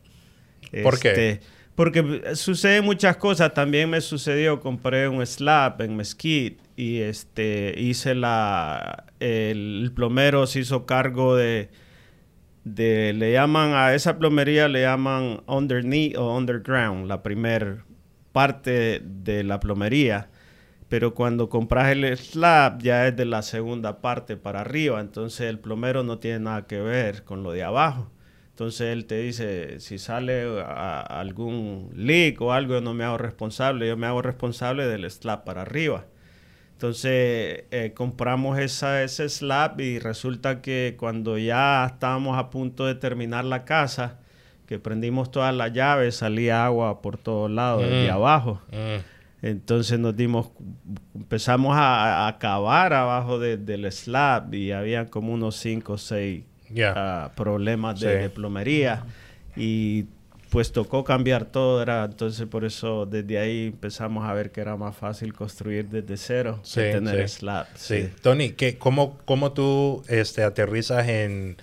¿Por 0.83 0.99
qué? 0.99 1.09
Este, 1.11 1.39
porque 1.75 2.35
suceden 2.35 2.83
muchas 2.83 3.15
cosas. 3.15 3.53
También 3.53 3.89
me 3.89 4.01
sucedió, 4.01 4.59
compré 4.59 5.07
un 5.07 5.25
slab 5.25 5.81
en 5.81 5.95
Mesquite 5.95 6.61
y 6.75 6.97
este 6.97 7.73
hice 7.77 8.15
la 8.15 9.05
el, 9.21 9.93
plomero 9.95 10.45
se 10.45 10.59
hizo 10.59 10.85
cargo 10.85 11.37
de 11.37 11.69
de 12.65 13.13
le 13.13 13.31
llaman 13.31 13.75
a 13.75 13.93
esa 13.93 14.19
plomería 14.19 14.67
le 14.67 14.81
llaman 14.81 15.41
underneath 15.47 16.17
o 16.17 16.35
underground, 16.35 17.07
la 17.07 17.23
primer 17.23 17.86
parte 18.37 19.01
de 19.03 19.43
la 19.43 19.59
plomería, 19.59 20.29
pero 20.89 21.15
cuando 21.15 21.49
compras 21.49 21.91
el 21.91 22.15
slab 22.15 22.83
ya 22.83 23.07
es 23.07 23.15
de 23.15 23.25
la 23.25 23.41
segunda 23.41 23.99
parte 23.99 24.37
para 24.37 24.61
arriba, 24.61 25.01
entonces 25.01 25.49
el 25.49 25.57
plomero 25.57 26.03
no 26.03 26.19
tiene 26.19 26.41
nada 26.41 26.67
que 26.67 26.79
ver 26.79 27.23
con 27.23 27.41
lo 27.41 27.51
de 27.51 27.63
abajo. 27.63 28.11
Entonces 28.51 28.93
él 28.93 29.05
te 29.07 29.17
dice, 29.17 29.79
si 29.79 29.97
sale 29.97 30.61
algún 30.61 31.89
leak 31.95 32.39
o 32.39 32.53
algo, 32.53 32.75
yo 32.75 32.81
no 32.81 32.93
me 32.93 33.05
hago 33.05 33.17
responsable, 33.17 33.87
yo 33.87 33.97
me 33.97 34.05
hago 34.05 34.21
responsable 34.21 34.85
del 34.85 35.09
slab 35.09 35.43
para 35.43 35.63
arriba. 35.63 36.05
Entonces 36.73 37.63
eh, 37.71 37.93
compramos 37.95 38.59
esa, 38.59 39.01
ese 39.01 39.29
slab 39.29 39.81
y 39.81 39.97
resulta 39.97 40.61
que 40.61 40.95
cuando 40.99 41.39
ya 41.39 41.87
estábamos 41.87 42.37
a 42.37 42.51
punto 42.51 42.85
de 42.85 42.93
terminar 42.93 43.45
la 43.45 43.65
casa, 43.65 44.19
que 44.67 44.79
prendimos 44.79 45.31
todas 45.31 45.55
las 45.55 45.73
llaves, 45.73 46.17
salía 46.17 46.65
agua 46.65 47.01
por 47.01 47.17
todos 47.17 47.49
lados, 47.49 47.83
de 47.83 48.09
mm. 48.09 48.13
abajo. 48.13 48.61
Mm. 48.71 49.45
Entonces 49.45 49.97
nos 49.97 50.15
dimos, 50.15 50.49
empezamos 51.15 51.75
a, 51.75 52.27
a 52.27 52.37
cavar 52.37 52.93
abajo 52.93 53.39
del 53.39 53.91
slab 53.91 54.53
y 54.53 54.71
había 54.71 55.05
como 55.05 55.33
unos 55.33 55.55
5 55.57 55.93
o 55.93 55.97
6 55.97 56.43
problemas 57.35 57.99
de, 57.99 58.29
plomería. 58.29 59.03
Y 59.55 60.05
pues 60.49 60.71
tocó 60.71 61.03
cambiar 61.03 61.45
todo, 61.45 61.81
era 61.81 62.05
entonces 62.05 62.47
por 62.47 62.63
eso 62.63 63.05
desde 63.05 63.37
ahí 63.37 63.67
empezamos 63.67 64.25
a 64.25 64.33
ver 64.33 64.51
que 64.51 64.61
era 64.61 64.75
más 64.75 64.95
fácil 64.95 65.33
construir 65.33 65.89
desde 65.89 66.15
cero 66.15 66.61
que 66.73 66.91
tener 66.91 67.27
slab. 67.27 67.67
Sí. 67.75 68.09
Tony, 68.21 68.51
¿qué, 68.51 68.77
cómo, 68.77 69.17
¿cómo 69.25 69.51
tú 69.51 70.03
este, 70.07 70.43
aterrizas 70.43 71.07
en 71.07 71.57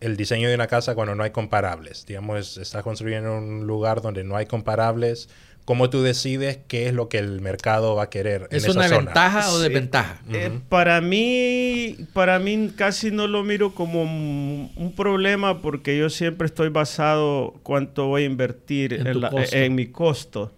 el 0.00 0.16
diseño 0.16 0.48
de 0.48 0.54
una 0.54 0.66
casa 0.66 0.94
cuando 0.94 1.14
no 1.14 1.22
hay 1.22 1.30
comparables. 1.30 2.06
Digamos, 2.06 2.56
estás 2.56 2.82
construyendo 2.82 3.36
un 3.36 3.66
lugar 3.66 4.00
donde 4.00 4.24
no 4.24 4.36
hay 4.36 4.46
comparables. 4.46 5.28
¿Cómo 5.66 5.90
tú 5.90 6.02
decides 6.02 6.58
qué 6.66 6.88
es 6.88 6.94
lo 6.94 7.08
que 7.08 7.18
el 7.18 7.40
mercado 7.40 7.94
va 7.94 8.04
a 8.04 8.10
querer? 8.10 8.48
¿Es 8.50 8.66
una 8.66 8.88
ventaja 8.88 9.50
o 9.52 9.58
desventaja? 9.60 10.20
Eh, 10.32 10.58
para 10.68 11.00
mí, 11.00 11.96
para 12.12 12.38
mí 12.38 12.72
casi 12.74 13.10
no 13.10 13.28
lo 13.28 13.44
miro 13.44 13.74
como 13.74 14.02
un 14.02 14.94
problema 14.96 15.60
porque 15.60 15.96
yo 15.96 16.10
siempre 16.10 16.46
estoy 16.46 16.70
basado 16.70 17.54
cuánto 17.62 18.06
voy 18.08 18.22
a 18.22 18.26
invertir 18.26 18.94
en, 18.94 19.06
en 19.52 19.74
mi 19.74 19.86
costo. 19.86 20.52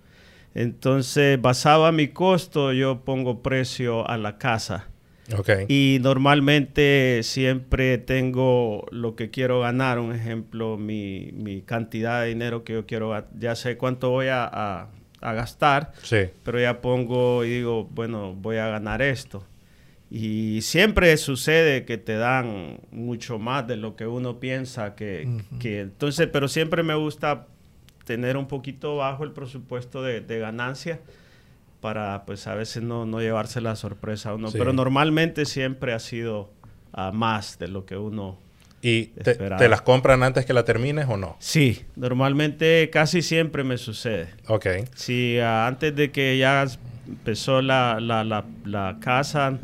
Entonces, 0.54 1.40
basado 1.40 1.86
a 1.86 1.92
mi 1.92 2.08
costo, 2.08 2.72
yo 2.72 3.00
pongo 3.04 3.42
precio 3.42 4.08
a 4.08 4.16
la 4.16 4.38
casa. 4.38 4.91
Y 5.68 5.98
normalmente 6.00 7.20
siempre 7.22 7.98
tengo 7.98 8.86
lo 8.90 9.14
que 9.14 9.30
quiero 9.30 9.60
ganar. 9.60 9.98
Un 9.98 10.14
ejemplo, 10.14 10.76
mi, 10.76 11.62
cantidad 11.66 12.22
de 12.22 12.28
dinero 12.28 12.64
que 12.64 12.74
yo 12.74 12.86
quiero, 12.86 13.14
ya 13.38 13.54
sé 13.54 13.76
cuánto 13.76 14.10
voy 14.10 14.26
a, 14.30 14.88
gastar, 15.20 15.92
pero 16.42 16.60
ya 16.60 16.80
pongo 16.80 17.44
y 17.44 17.50
digo, 17.50 17.84
bueno, 17.84 18.34
voy 18.34 18.56
a 18.56 18.66
ganar 18.66 19.02
esto. 19.02 19.44
Y 20.10 20.60
siempre 20.62 21.16
sucede 21.16 21.84
que 21.84 21.96
te 21.96 22.16
dan 22.16 22.80
mucho 22.90 23.38
más 23.38 23.66
de 23.66 23.76
lo 23.76 23.94
que 23.94 24.06
uno 24.06 24.40
piensa 24.40 24.94
que, 24.96 25.28
entonces, 25.62 26.28
pero 26.30 26.48
siempre 26.48 26.82
me 26.82 26.94
gusta 26.96 27.46
tener 28.04 28.36
un 28.36 28.48
poquito 28.48 28.96
bajo 28.96 29.22
el 29.22 29.30
presupuesto 29.30 30.02
de, 30.02 30.20
de 30.20 30.38
ganancia 30.40 30.98
para 31.82 32.24
pues 32.24 32.46
a 32.46 32.54
veces 32.54 32.82
no, 32.82 33.04
no 33.04 33.20
llevarse 33.20 33.60
la 33.60 33.76
sorpresa 33.76 34.30
a 34.30 34.34
uno. 34.36 34.48
Pero 34.50 34.72
normalmente 34.72 35.44
siempre 35.44 35.92
ha 35.92 35.98
sido 35.98 36.50
más 37.12 37.58
de 37.58 37.68
lo 37.68 37.84
que 37.84 37.98
uno 37.98 38.38
¿Y 38.84 39.06
te, 39.06 39.36
te, 39.36 39.68
las 39.68 39.82
compran 39.82 40.24
antes 40.24 40.44
que 40.44 40.52
la 40.52 40.64
termines 40.64 41.06
o 41.08 41.16
no? 41.16 41.36
Sí, 41.38 41.82
normalmente 41.94 42.90
casi 42.90 43.22
siempre 43.22 43.62
me 43.62 43.78
sucede. 43.78 44.30
Ok. 44.48 44.66
Si 44.96 45.38
antes 45.38 45.94
de 45.94 46.10
que 46.10 46.36
ya 46.36 46.66
empezó 47.06 47.62
la, 47.62 48.00
la, 48.00 48.24
la, 48.64 48.96
casa, 49.00 49.60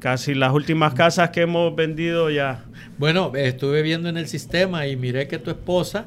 casi 0.00 0.34
las 0.34 0.52
últimas 0.52 0.92
casas 0.92 1.30
que 1.30 1.42
hemos 1.42 1.74
vendido 1.74 2.28
ya. 2.28 2.64
Bueno, 2.98 3.32
estuve 3.34 3.80
viendo 3.80 4.10
en 4.10 4.18
el 4.18 4.28
sistema 4.28 4.86
y 4.86 4.96
miré 4.96 5.28
que 5.28 5.38
tu 5.38 5.50
esposa 5.50 6.06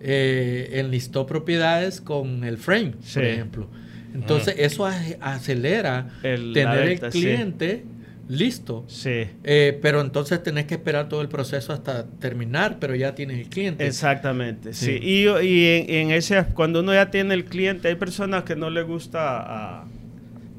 eh, 0.00 0.70
enlistó 0.72 1.26
propiedades 1.26 2.00
con 2.00 2.42
el 2.42 2.58
frame, 2.58 2.94
por 3.14 3.24
ejemplo. 3.24 3.68
Entonces, 4.14 4.54
eso 4.58 4.86
acelera 5.20 6.08
tener 6.22 6.88
el 6.88 7.00
cliente 7.00 7.84
listo. 8.28 8.84
Sí. 8.88 9.26
Eh, 9.42 9.78
pero 9.82 10.00
entonces 10.00 10.42
tenés 10.42 10.66
que 10.66 10.74
esperar 10.74 11.08
todo 11.08 11.20
el 11.20 11.28
proceso 11.28 11.72
hasta 11.72 12.06
terminar, 12.06 12.78
pero 12.78 12.94
ya 12.94 13.14
tienes 13.14 13.38
el 13.38 13.48
cliente. 13.48 13.86
Exactamente, 13.86 14.72
sí. 14.72 14.98
Y, 15.02 15.26
en, 15.26 16.10
ese, 16.10 16.44
cuando 16.54 16.80
uno 16.80 16.94
ya 16.94 17.10
tiene 17.10 17.34
el 17.34 17.44
cliente, 17.44 17.88
hay 17.88 17.96
personas 17.96 18.44
que 18.44 18.56
no 18.56 18.70
les 18.70 18.86
gusta 18.86 19.20
ah, 19.20 19.84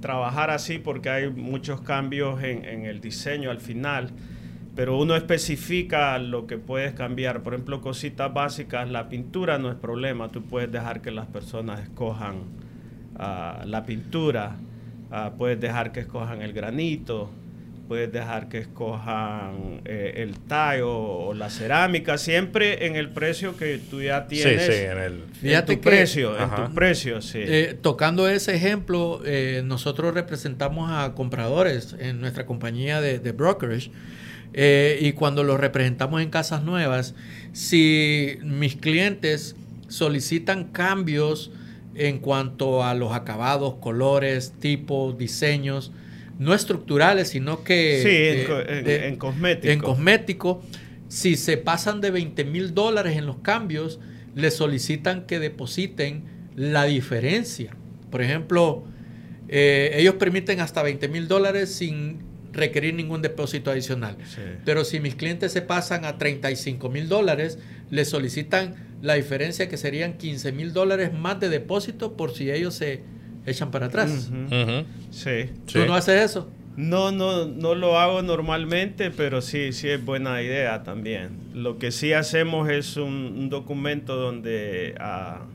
trabajar 0.02 0.50
así 0.50 0.78
porque 0.78 1.10
hay 1.10 1.30
muchos 1.30 1.82
cambios 1.82 2.44
en, 2.44 2.66
en, 2.66 2.86
el 2.86 3.02
diseño 3.02 3.52
al 3.52 3.60
final. 3.60 4.10
Pero 4.76 4.98
uno 4.98 5.16
especifica 5.16 6.20
lo 6.20 6.48
que 6.48 6.58
puedes 6.58 6.94
cambiar. 6.94 7.44
Por 7.44 7.54
ejemplo, 7.54 7.80
cositas 7.80 8.34
básicas, 8.34 8.90
la 8.90 9.08
pintura 9.08 9.58
no 9.58 9.70
es 9.70 9.76
problema. 9.76 10.30
Tú 10.34 10.44
puedes 10.44 10.70
dejar 10.70 11.02
que 11.02 11.12
las 11.12 11.28
personas 11.28 11.80
escojan 11.80 12.65
la 13.18 13.84
pintura, 13.86 14.56
puedes 15.38 15.60
dejar 15.60 15.92
que 15.92 16.02
escojan 16.02 16.42
el 16.42 16.54
granito, 16.54 17.30
puedes 17.88 18.12
dejar 18.12 18.50
que 18.50 18.60
escojan 18.60 19.82
eh, 19.86 20.14
el 20.18 20.38
tallo 20.40 20.92
o 20.92 21.34
la 21.34 21.50
cerámica, 21.50 22.18
siempre 22.18 22.88
en 22.88 22.96
el 22.96 23.10
precio 23.10 23.58
que 23.58 23.78
tú 23.78 24.02
ya 24.02 24.28
tienes. 24.28 24.66
Sí, 24.66 24.72
sí, 24.72 24.78
en 24.80 24.98
el 24.98 25.66
tu 25.66 25.82
precio, 25.82 26.40
en 26.40 26.50
tu 26.50 26.74
precio, 26.74 27.22
sí. 27.22 27.40
Eh, 27.42 27.78
tocando 27.80 28.28
ese 28.28 28.56
ejemplo, 28.56 29.22
eh, 29.26 29.62
nosotros 29.64 30.14
representamos 30.14 30.90
a 30.92 31.14
compradores 31.14 31.96
en 32.00 32.22
nuestra 32.22 32.46
compañía 32.46 33.02
de, 33.02 33.20
de 33.20 33.32
brokerage. 33.32 33.92
y 35.00 35.12
cuando 35.14 35.44
los 35.44 35.60
representamos 35.60 36.22
en 36.22 36.30
casas 36.30 36.64
nuevas, 36.64 37.14
si 37.52 38.38
mis 38.44 38.76
clientes 38.76 39.56
solicitan 39.88 40.66
cambios 40.66 41.52
en 41.96 42.20
cuanto 42.20 42.84
a 42.84 42.94
los 42.94 43.14
acabados, 43.14 43.76
colores, 43.76 44.54
tipos, 44.60 45.18
diseños, 45.18 45.92
no 46.38 46.54
estructurales, 46.54 47.30
sino 47.30 47.64
que... 47.64 48.02
Sí, 48.04 48.52
en, 48.72 49.16
cosmético. 49.16 49.72
En 49.72 49.80
cosmético. 49.80 50.64
Si 51.08 51.36
se 51.38 51.58
pasan 51.58 52.02
de 52.02 52.12
20 52.12 52.44
mil 52.46 52.74
dólares 52.74 53.18
en 53.18 53.26
los 53.26 53.38
cambios, 53.38 54.00
le 54.36 54.52
solicitan 54.52 55.26
que 55.26 55.40
depositen 55.40 56.24
la 56.56 56.86
diferencia. 56.86 57.76
Por 58.12 58.22
ejemplo, 58.22 58.84
eh, 59.48 59.92
ellos 59.96 60.16
permiten 60.16 60.60
hasta 60.60 60.84
20 60.84 61.08
mil 61.08 61.28
dólares 61.28 61.74
sin 61.74 62.20
requerir 62.56 62.94
ningún 62.94 63.22
depósito 63.22 63.72
adicional. 63.72 64.18
Pero 64.64 64.84
si 64.86 65.00
mis 65.00 65.16
clientes 65.16 65.52
se 65.52 65.62
pasan 65.62 66.06
a 66.06 66.18
35 66.18 66.90
mil 66.90 67.10
dólares, 67.10 67.60
le 67.90 68.06
solicitan 68.06 68.76
la 69.02 69.14
diferencia 69.16 69.70
que 69.70 69.78
serían 69.78 70.18
15 70.18 70.52
mil 70.52 70.74
dólares 70.74 71.14
más 71.14 71.40
de 71.40 71.50
depósito 71.50 72.18
por 72.18 72.32
si 72.32 72.50
ellos 72.52 72.74
se 72.74 73.04
echan 73.46 73.72
para 73.72 73.88
atrás. 73.88 74.32
Sí. 75.12 75.50
¿Tú 75.72 75.86
no 75.86 75.94
haces 75.94 76.32
eso? 76.32 76.50
No, 76.78 77.12
no, 77.12 77.46
no 77.46 77.74
lo 77.74 77.98
hago 78.00 78.22
normalmente, 78.22 79.10
pero 79.10 79.42
sí, 79.42 79.72
sí 79.72 79.88
es 79.88 80.04
buena 80.04 80.42
idea 80.42 80.84
también. 80.84 81.40
Lo 81.54 81.78
que 81.78 81.92
sí 81.92 82.12
hacemos 82.12 82.70
es 82.70 82.98
un, 82.98 83.50
documento 83.50 84.18
donde 84.18 84.96
ah, 85.00 85.46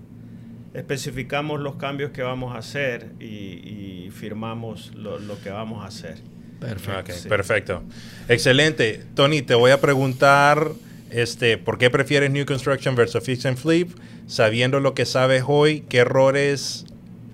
especificamos 0.73 1.61
los 1.61 1.77
cambios 1.77 2.11
que 2.13 2.23
vamos 2.23 2.55
a 2.55 2.59
hacer 2.59 3.13
y, 3.21 4.09
firmamos 4.13 4.93
lo, 4.95 5.19
que 5.41 5.51
vamos 5.51 5.85
a 5.85 5.87
hacer. 5.87 6.19
Perfecto. 6.61 7.29
Perfecto. 7.29 7.83
Excelente. 8.29 9.05
Tony, 9.15 9.43
te 9.43 9.55
voy 9.55 9.71
a 9.71 9.81
preguntar 9.81 10.73
este, 11.11 11.59
¿por 11.59 11.79
qué 11.79 11.91
prefieres 11.91 12.31
New 12.31 12.47
Construction 12.47 12.95
versus 12.95 13.25
Fix 13.25 13.45
and 13.47 13.57
Flip? 13.57 13.91
Sabiendo 14.27 14.79
lo 14.79 14.95
que 14.95 15.07
sabes 15.07 15.45
hoy, 15.47 15.81
¿qué 15.89 15.99
errores 15.99 16.85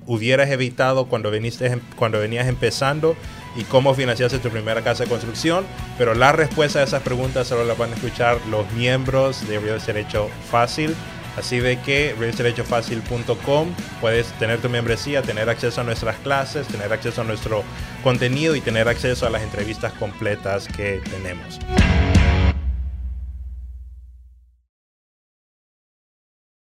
hubieras 0.07 0.51
evitado 0.51 1.09
cuando, 1.09 1.31
viniste, 1.31 1.79
cuando 1.97 2.19
venías 2.19 2.47
empezando? 2.49 3.17
y 3.57 3.65
cómo 3.65 3.95
financiaste 3.95 4.39
tu 4.39 4.51
primera 4.51 4.83
casa 4.83 5.05
de 5.05 5.09
construcción. 5.09 5.65
Pero 5.99 6.15
la 6.15 6.33
respuesta 6.33 6.81
a 6.81 6.83
esas 6.83 7.03
preguntas 7.03 7.47
solo 7.47 7.65
las 7.65 7.77
van 7.77 7.91
a 7.91 7.95
escuchar 7.95 8.39
los 8.51 8.71
miembros 8.73 9.47
de 9.49 9.59
Real 9.59 9.81
Hecho 9.97 10.29
Fácil. 10.51 10.95
Así 11.37 11.59
de 11.61 11.79
que 11.81 12.15
realestateHechoFácil.com 12.19 13.69
puedes 14.01 14.27
tener 14.39 14.61
tu 14.61 14.69
membresía, 14.69 15.23
tener 15.23 15.49
acceso 15.51 15.81
a 15.81 15.85
nuestras 15.85 16.17
clases, 16.17 16.67
tener 16.67 16.93
acceso 16.93 17.21
a 17.21 17.25
nuestro 17.25 17.63
contenido 18.03 18.57
y 18.57 18.61
tener 18.61 18.89
acceso 18.89 19.27
a 19.27 19.31
las 19.31 19.43
entrevistas 19.43 19.93
completas 19.95 20.67
que 20.69 21.03
tenemos. 21.11 21.59